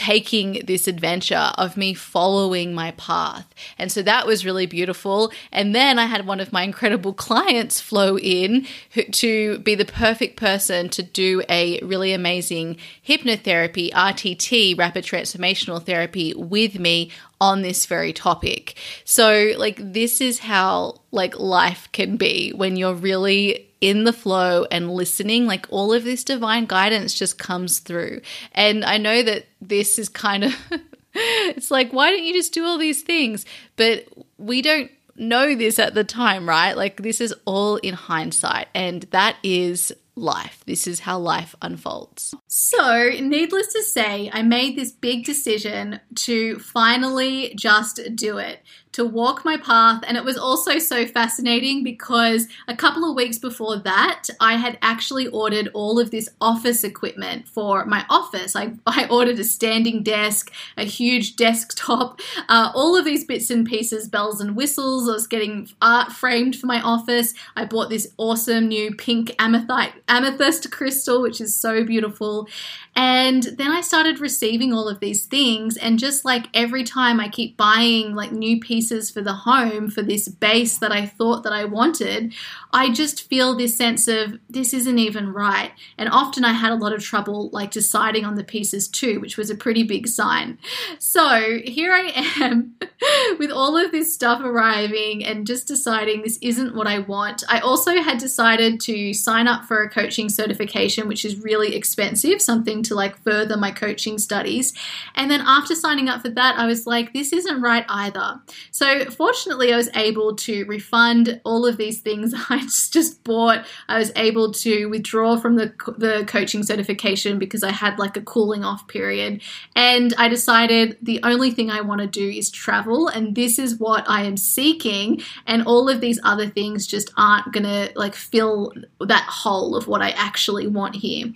[0.00, 3.54] taking this adventure of me following my path.
[3.76, 5.30] And so that was really beautiful.
[5.52, 8.66] And then I had one of my incredible clients flow in
[9.12, 16.32] to be the perfect person to do a really amazing hypnotherapy, RTT, rapid transformational therapy
[16.34, 17.10] with me
[17.40, 18.76] on this very topic.
[19.04, 24.66] So like this is how like life can be when you're really in the flow
[24.70, 28.20] and listening, like all of this divine guidance just comes through.
[28.52, 30.54] And I know that this is kind of,
[31.14, 33.46] it's like, why don't you just do all these things?
[33.76, 36.76] But we don't know this at the time, right?
[36.76, 38.68] Like, this is all in hindsight.
[38.74, 40.62] And that is life.
[40.66, 42.34] This is how life unfolds.
[42.46, 48.60] So, needless to say, I made this big decision to finally just do it
[48.92, 50.02] to walk my path.
[50.06, 54.78] And it was also so fascinating because a couple of weeks before that, I had
[54.82, 58.56] actually ordered all of this office equipment for my office.
[58.56, 63.66] I, I ordered a standing desk, a huge desktop, uh, all of these bits and
[63.66, 65.08] pieces, bells and whistles.
[65.08, 67.32] I was getting art framed for my office.
[67.56, 72.48] I bought this awesome new pink amethyst, amethyst crystal, which is so beautiful.
[72.96, 75.76] And then I started receiving all of these things.
[75.76, 79.90] And just like every time I keep buying like new pieces pieces for the home
[79.90, 82.32] for this base that I thought that I wanted,
[82.72, 85.72] I just feel this sense of this isn't even right.
[85.98, 89.36] And often I had a lot of trouble like deciding on the pieces too, which
[89.36, 90.58] was a pretty big sign.
[90.98, 92.74] So here I am
[93.38, 97.44] with all of this stuff arriving and just deciding this isn't what I want.
[97.50, 102.40] I also had decided to sign up for a coaching certification, which is really expensive,
[102.40, 104.72] something to like further my coaching studies.
[105.16, 108.40] And then after signing up for that, I was like, this isn't right either.
[108.70, 112.60] So, fortunately, I was able to refund all of these things I
[112.90, 113.66] just bought.
[113.88, 118.22] I was able to withdraw from the, the coaching certification because I had like a
[118.22, 119.42] cooling off period.
[119.74, 123.78] And I decided the only thing I want to do is travel, and this is
[123.78, 125.22] what I am seeking.
[125.46, 129.88] And all of these other things just aren't going to like fill that hole of
[129.88, 131.32] what I actually want here.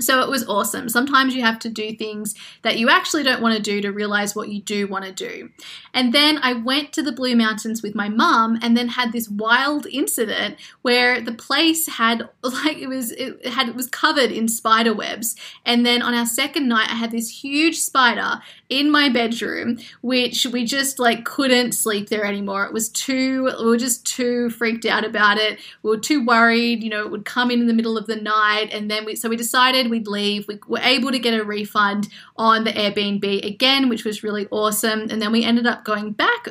[0.00, 0.88] So it was awesome.
[0.88, 4.34] Sometimes you have to do things that you actually don't want to do to realize
[4.34, 5.50] what you do want to do.
[5.92, 9.28] And then I went to the Blue Mountains with my mum and then had this
[9.28, 14.48] wild incident where the place had like it was it had it was covered in
[14.48, 15.36] spider webs.
[15.64, 20.46] And then on our second night I had this huge spider in my bedroom which
[20.46, 22.64] we just like couldn't sleep there anymore.
[22.64, 25.60] It was too we were just too freaked out about it.
[25.82, 28.16] We were too worried, you know, it would come in in the middle of the
[28.16, 30.46] night and then we so we decided we'd leave.
[30.48, 35.08] We were able to get a refund on the Airbnb again, which was really awesome.
[35.10, 36.48] And then we ended up going back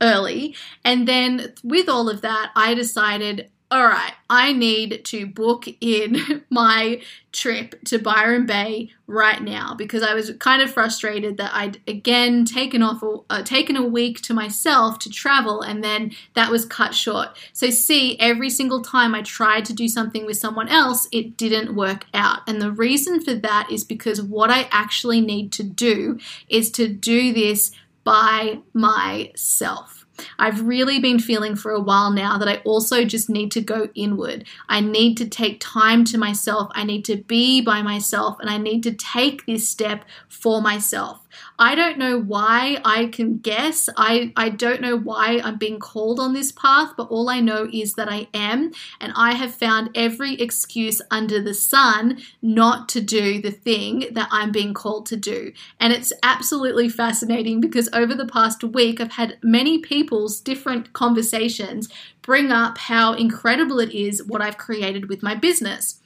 [0.00, 0.56] early.
[0.84, 6.44] And then with all of that, I decided all right, I need to book in
[6.50, 7.02] my
[7.32, 12.44] trip to Byron Bay right now because I was kind of frustrated that I'd again
[12.44, 16.94] taken off uh, taken a week to myself to travel and then that was cut
[16.94, 17.36] short.
[17.52, 21.74] So see, every single time I tried to do something with someone else, it didn't
[21.74, 22.40] work out.
[22.46, 26.86] And the reason for that is because what I actually need to do is to
[26.86, 27.72] do this
[28.04, 30.05] by myself.
[30.38, 33.88] I've really been feeling for a while now that I also just need to go
[33.94, 34.44] inward.
[34.68, 36.70] I need to take time to myself.
[36.74, 41.25] I need to be by myself and I need to take this step for myself.
[41.58, 43.88] I don't know why I can guess.
[43.96, 47.68] I, I don't know why I'm being called on this path, but all I know
[47.72, 53.00] is that I am, and I have found every excuse under the sun not to
[53.00, 55.52] do the thing that I'm being called to do.
[55.80, 61.88] And it's absolutely fascinating because over the past week, I've had many people's different conversations
[62.22, 66.00] bring up how incredible it is what I've created with my business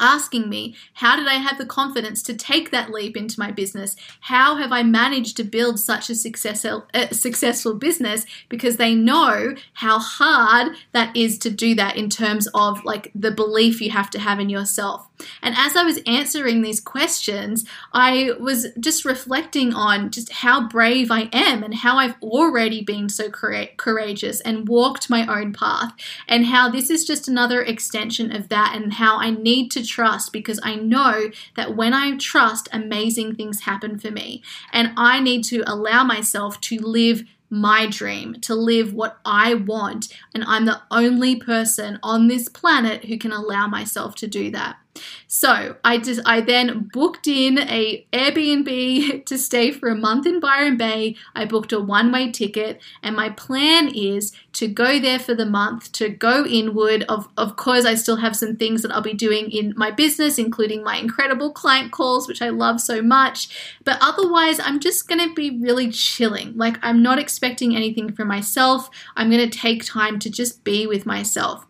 [0.00, 3.96] asking me, how did I have the confidence to take that leap into my business?
[4.20, 8.24] How have I managed to build such a successful, successful business?
[8.48, 13.30] Because they know how hard that is to do that in terms of like the
[13.30, 15.08] belief you have to have in yourself.
[15.42, 21.10] And as I was answering these questions, I was just reflecting on just how brave
[21.10, 25.92] I am and how I've already been so courageous and walked my own path,
[26.28, 30.32] and how this is just another extension of that, and how I need to trust
[30.32, 34.42] because I know that when I trust, amazing things happen for me.
[34.72, 40.08] And I need to allow myself to live my dream, to live what I want.
[40.34, 44.76] And I'm the only person on this planet who can allow myself to do that.
[45.26, 50.40] So I just I then booked in a Airbnb to stay for a month in
[50.40, 51.16] Byron Bay.
[51.34, 55.90] I booked a one-way ticket and my plan is to go there for the month,
[55.92, 57.04] to go inward.
[57.08, 60.38] Of of course I still have some things that I'll be doing in my business,
[60.38, 63.74] including my incredible client calls, which I love so much.
[63.84, 66.56] But otherwise I'm just gonna be really chilling.
[66.56, 68.90] Like I'm not expecting anything from myself.
[69.16, 71.66] I'm gonna take time to just be with myself.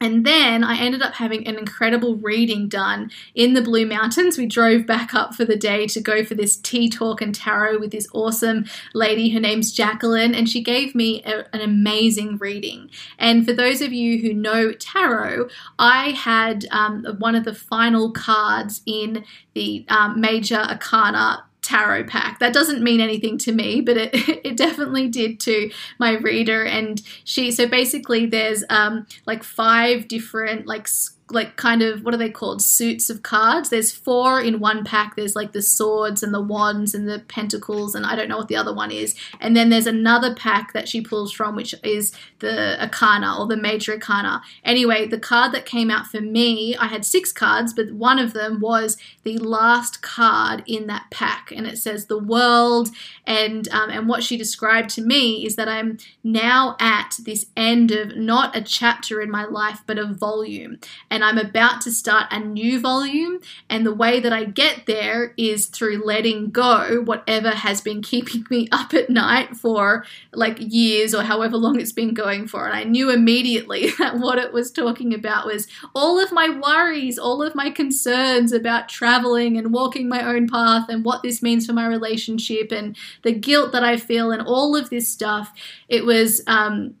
[0.00, 4.38] And then I ended up having an incredible reading done in the Blue Mountains.
[4.38, 7.78] We drove back up for the day to go for this tea talk and tarot
[7.78, 9.30] with this awesome lady.
[9.30, 12.90] Her name's Jacqueline, and she gave me a, an amazing reading.
[13.18, 18.12] And for those of you who know tarot, I had um, one of the final
[18.12, 19.24] cards in
[19.54, 22.38] the um, major arcana tarot pack.
[22.38, 24.10] That doesn't mean anything to me, but it,
[24.44, 26.64] it definitely did to my reader.
[26.64, 30.88] And she, so basically, there's um, like five different like
[31.30, 32.62] like kind of what are they called?
[32.62, 33.68] Suits of cards.
[33.68, 35.16] There's four in one pack.
[35.16, 38.48] There's like the swords and the wands and the pentacles and i don't know what
[38.48, 39.14] the other one is.
[39.40, 43.56] And then there's another pack that she pulls from which is the arcana or the
[43.56, 44.42] major arcana.
[44.64, 48.32] Anyway the card that came out for me i had six cards but one of
[48.32, 51.52] them was the last card in that pack.
[51.54, 52.88] And it says the world.
[53.26, 57.90] And um, and what she described to me is that i'm now at this end
[57.90, 60.78] of not a chapter in my life but a volume.
[61.10, 63.40] and and I'm about to start a new volume.
[63.68, 68.44] And the way that I get there is through letting go whatever has been keeping
[68.50, 72.66] me up at night for like years or however long it's been going for.
[72.66, 77.18] And I knew immediately that what it was talking about was all of my worries,
[77.18, 81.66] all of my concerns about traveling and walking my own path and what this means
[81.66, 85.52] for my relationship and the guilt that I feel and all of this stuff.
[85.88, 86.94] It was, um,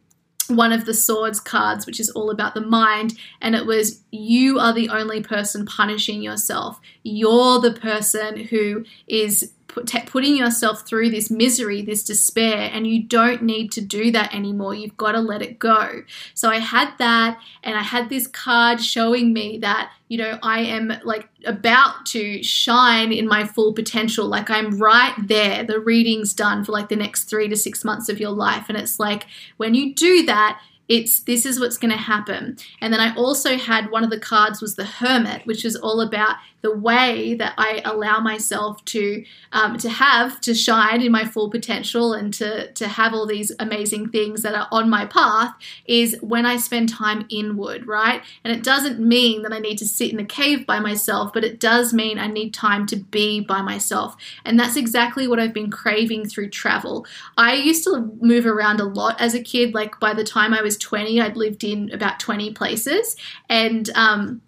[0.48, 4.58] one of the swords cards, which is all about the mind, and it was you
[4.58, 6.80] are the only person punishing yourself.
[7.02, 13.42] You're the person who is putting yourself through this misery, this despair, and you don't
[13.42, 14.74] need to do that anymore.
[14.74, 16.02] You've got to let it go.
[16.34, 20.60] So I had that, and I had this card showing me that, you know, I
[20.60, 24.26] am like about to shine in my full potential.
[24.26, 25.64] Like I'm right there.
[25.64, 28.66] The reading's done for like the next three to six months of your life.
[28.68, 29.26] And it's like
[29.58, 32.56] when you do that, it's this is what's going to happen.
[32.80, 36.00] And then I also had one of the cards was the Hermit, which is all
[36.00, 41.24] about the way that I allow myself to um, to have to shine in my
[41.24, 45.54] full potential and to to have all these amazing things that are on my path
[45.86, 48.22] is when I spend time inward, right?
[48.42, 51.44] And it doesn't mean that I need to sit in a cave by myself, but
[51.44, 54.16] it does mean I need time to be by myself.
[54.44, 57.06] And that's exactly what I've been craving through travel.
[57.36, 59.74] I used to move around a lot as a kid.
[59.74, 63.16] Like by the time I was 20, I'd lived in about 20 places,
[63.48, 64.40] and um,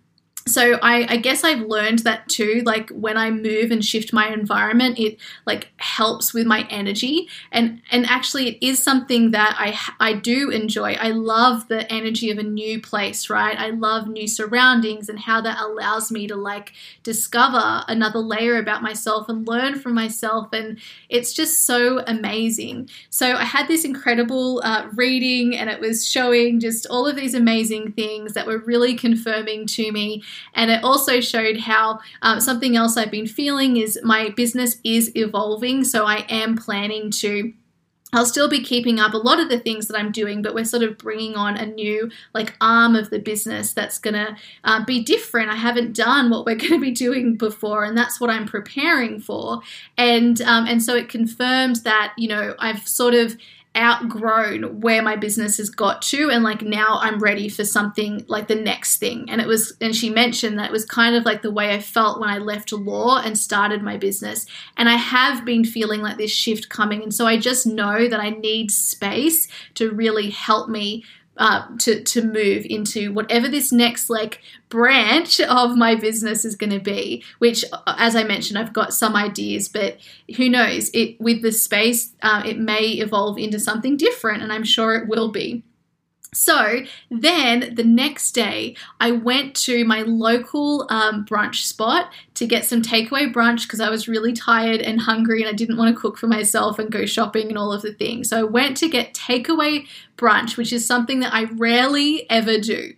[0.46, 2.62] so I, I, guess I've learned that too.
[2.64, 7.82] Like when I move and shift my environment, it like helps with my energy, and
[7.90, 10.94] and actually it is something that I I do enjoy.
[10.94, 13.58] I love the energy of a new place, right?
[13.58, 16.72] I love new surroundings and how that allows me to like
[17.02, 20.78] discover another layer about myself and learn from myself, and
[21.10, 22.88] it's just so amazing.
[23.10, 27.34] So I had this incredible uh, reading, and it was showing just all of these
[27.34, 30.22] amazing things that were really confirming to me
[30.54, 35.14] and it also showed how um, something else I've been feeling is my business is
[35.16, 35.84] evolving.
[35.84, 37.52] So I am planning to
[38.12, 40.64] I'll still be keeping up a lot of the things that I'm doing, but we're
[40.64, 44.84] sort of bringing on a new like arm of the business that's going to uh,
[44.84, 45.50] be different.
[45.50, 49.20] I haven't done what we're going to be doing before, and that's what I'm preparing
[49.20, 49.60] for.
[49.96, 53.36] And um, and so it confirmed that you know I've sort of
[53.76, 58.48] outgrown where my business has got to and like now I'm ready for something like
[58.48, 59.30] the next thing.
[59.30, 61.80] And it was and she mentioned that it was kind of like the way I
[61.80, 64.44] felt when I left law and started my business.
[64.76, 67.02] And I have been feeling like this shift coming.
[67.02, 71.04] And so I just know that I need space to really help me
[71.36, 76.70] uh, to to move into whatever this next like branch of my business is going
[76.70, 77.24] to be.
[77.38, 79.98] Which, uh, as I mentioned, I've got some ideas, but
[80.36, 80.90] who knows?
[80.92, 85.08] It with the space, uh, it may evolve into something different, and I'm sure it
[85.08, 85.62] will be.
[86.32, 92.64] So then the next day, I went to my local um, brunch spot to get
[92.64, 96.00] some takeaway brunch because I was really tired and hungry and I didn't want to
[96.00, 98.28] cook for myself and go shopping and all of the things.
[98.28, 102.94] So I went to get takeaway brunch, which is something that I rarely ever do.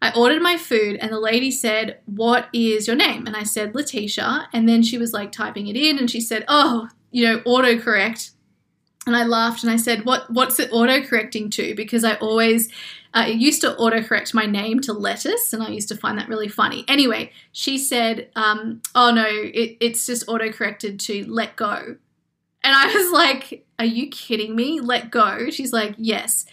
[0.00, 3.26] I ordered my food and the lady said, What is your name?
[3.26, 4.48] And I said, Letitia.
[4.52, 8.31] And then she was like typing it in and she said, Oh, you know, autocorrect
[9.06, 12.68] and I laughed and I said, "What what's it autocorrecting to?" Because I always
[13.14, 16.48] uh, used to autocorrect my name to lettuce, and I used to find that really
[16.48, 16.84] funny.
[16.88, 21.96] Anyway, she said, um, "Oh no, it, it's just autocorrected to let go,"
[22.64, 24.80] and I was like, "Are you kidding me?
[24.80, 26.46] Let go?" She's like, "Yes."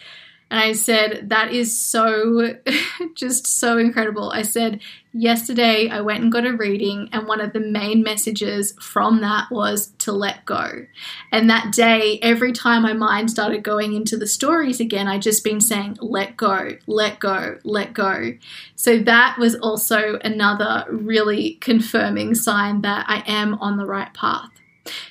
[0.51, 2.55] And I said, That is so,
[3.15, 4.31] just so incredible.
[4.31, 4.81] I said,
[5.11, 9.49] Yesterday I went and got a reading, and one of the main messages from that
[9.51, 10.85] was to let go.
[11.31, 15.43] And that day, every time my mind started going into the stories again, I just
[15.43, 18.33] been saying, Let go, let go, let go.
[18.75, 24.49] So that was also another really confirming sign that I am on the right path.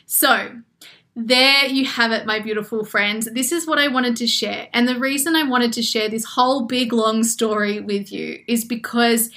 [0.06, 0.62] So,
[1.20, 3.28] there you have it, my beautiful friends.
[3.32, 4.68] This is what I wanted to share.
[4.72, 8.64] And the reason I wanted to share this whole big long story with you is
[8.64, 9.30] because,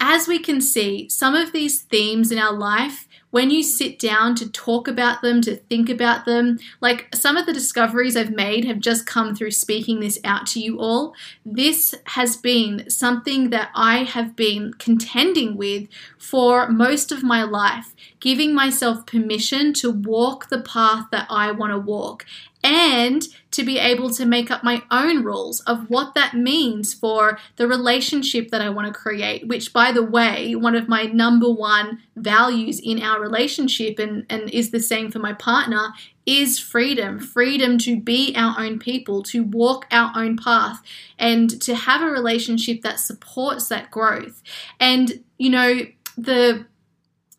[0.00, 3.06] as we can see, some of these themes in our life
[3.36, 7.44] when you sit down to talk about them, to think about them, like some of
[7.44, 11.14] the discoveries I've made have just come through speaking this out to you all.
[11.44, 15.86] This has been something that I have been contending with
[16.16, 21.74] for most of my life, giving myself permission to walk the path that I want
[21.74, 22.24] to walk
[22.66, 27.38] and to be able to make up my own rules of what that means for
[27.54, 31.48] the relationship that I want to create, which, by the way, one of my number
[31.48, 35.92] one values in our relationship and, and is the same for my partner
[36.26, 40.82] is freedom freedom to be our own people, to walk our own path,
[41.16, 44.42] and to have a relationship that supports that growth.
[44.80, 45.82] And, you know,
[46.18, 46.66] the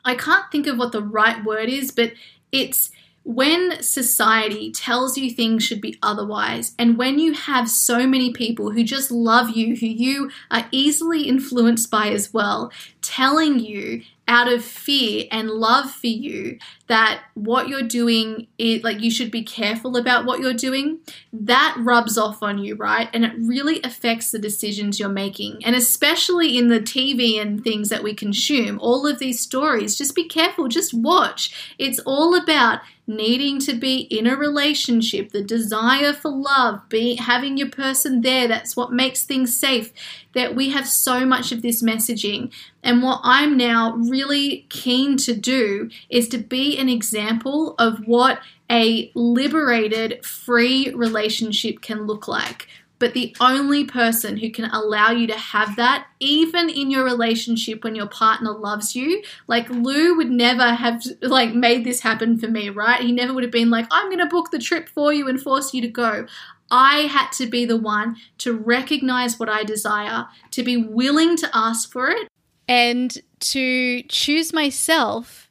[0.05, 2.13] I can't think of what the right word is, but
[2.53, 2.91] it's
[3.27, 8.71] when society tells you things should be otherwise, and when you have so many people
[8.71, 12.71] who just love you, who you are easily influenced by as well,
[13.01, 19.01] telling you out of fear and love for you that what you're doing is like
[19.01, 20.99] you should be careful about what you're doing,
[21.33, 23.09] that rubs off on you, right?
[23.13, 25.63] And it really affects the decisions you're making.
[25.65, 30.15] And especially in the TV and things that we consume, all of these stories, just
[30.15, 31.75] be careful, just watch.
[31.77, 37.57] It's all about needing to be in a relationship, the desire for love, be having
[37.57, 39.91] your person there, that's what makes things safe.
[40.33, 42.53] That we have so much of this messaging.
[42.83, 48.39] And what I'm now really keen to do is to be an example of what
[48.69, 52.67] a liberated, free relationship can look like.
[52.99, 57.83] But the only person who can allow you to have that, even in your relationship
[57.83, 62.47] when your partner loves you, like Lou would never have like made this happen for
[62.47, 63.01] me, right?
[63.01, 65.73] He never would have been like, I'm gonna book the trip for you and force
[65.73, 66.25] you to go.
[66.71, 71.49] I had to be the one to recognize what I desire, to be willing to
[71.53, 72.27] ask for it,
[72.67, 75.49] and to choose myself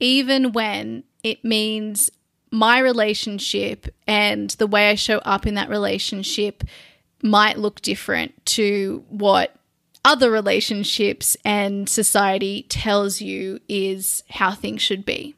[0.00, 2.10] even when it means
[2.50, 6.64] my relationship and the way I show up in that relationship
[7.22, 9.56] might look different to what
[10.04, 15.34] other relationships and society tells you is how things should be.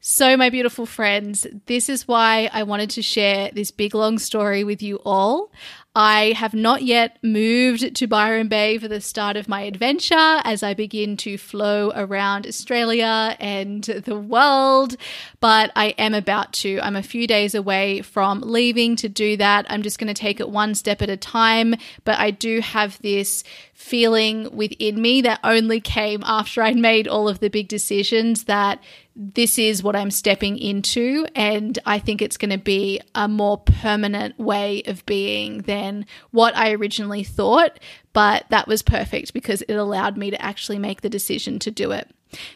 [0.00, 4.64] So, my beautiful friends, this is why I wanted to share this big long story
[4.64, 5.50] with you all.
[5.98, 10.14] I have not yet moved to Byron Bay for the start of my adventure
[10.44, 14.94] as I begin to flow around Australia and the world,
[15.40, 16.78] but I am about to.
[16.84, 19.66] I'm a few days away from leaving to do that.
[19.68, 23.02] I'm just going to take it one step at a time, but I do have
[23.02, 23.42] this
[23.74, 28.80] feeling within me that only came after I'd made all of the big decisions that
[29.20, 31.26] this is what I'm stepping into.
[31.34, 36.56] And I think it's going to be a more permanent way of being than what
[36.56, 37.78] I originally thought.
[38.12, 41.92] But that was perfect because it allowed me to actually make the decision to do
[41.92, 42.10] it.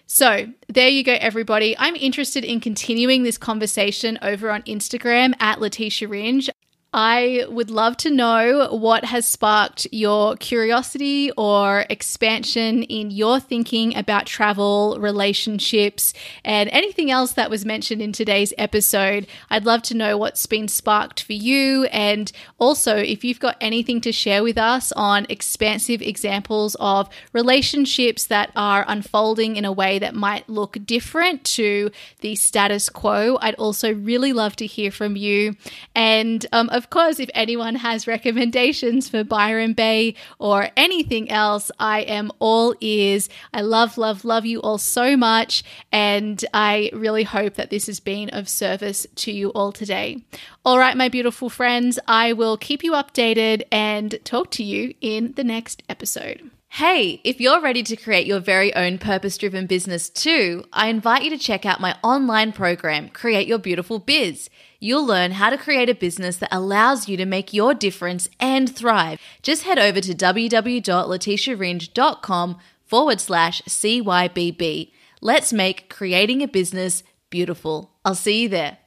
[0.07, 1.75] So, there you go, everybody.
[1.79, 6.51] I'm interested in continuing this conversation over on Instagram at Letitia Ringe.
[6.93, 13.97] I would love to know what has sparked your curiosity or expansion in your thinking
[13.97, 16.13] about travel, relationships,
[16.45, 19.27] and anything else that was mentioned in today's episode.
[19.49, 21.85] I'd love to know what's been sparked for you.
[21.87, 28.27] And also, if you've got anything to share with us on expansive examples of relationships
[28.27, 31.91] that are unfolding in a way that might look different to
[32.21, 35.57] the status quo, I'd also really love to hear from you.
[35.95, 41.71] And um, of of course, if anyone has recommendations for Byron Bay or anything else,
[41.79, 43.29] I am all ears.
[43.55, 45.63] I love, love, love you all so much.
[45.93, 50.25] And I really hope that this has been of service to you all today.
[50.65, 55.35] All right, my beautiful friends, I will keep you updated and talk to you in
[55.37, 56.51] the next episode.
[56.67, 61.23] Hey, if you're ready to create your very own purpose driven business too, I invite
[61.23, 64.49] you to check out my online program, Create Your Beautiful Biz.
[64.85, 68.75] You'll learn how to create a business that allows you to make your difference and
[68.75, 69.21] thrive.
[69.41, 74.91] Just head over to www.letitiaringe.com forward slash CYBB.
[75.21, 77.93] Let's make creating a business beautiful.
[78.05, 78.79] I'll see you there.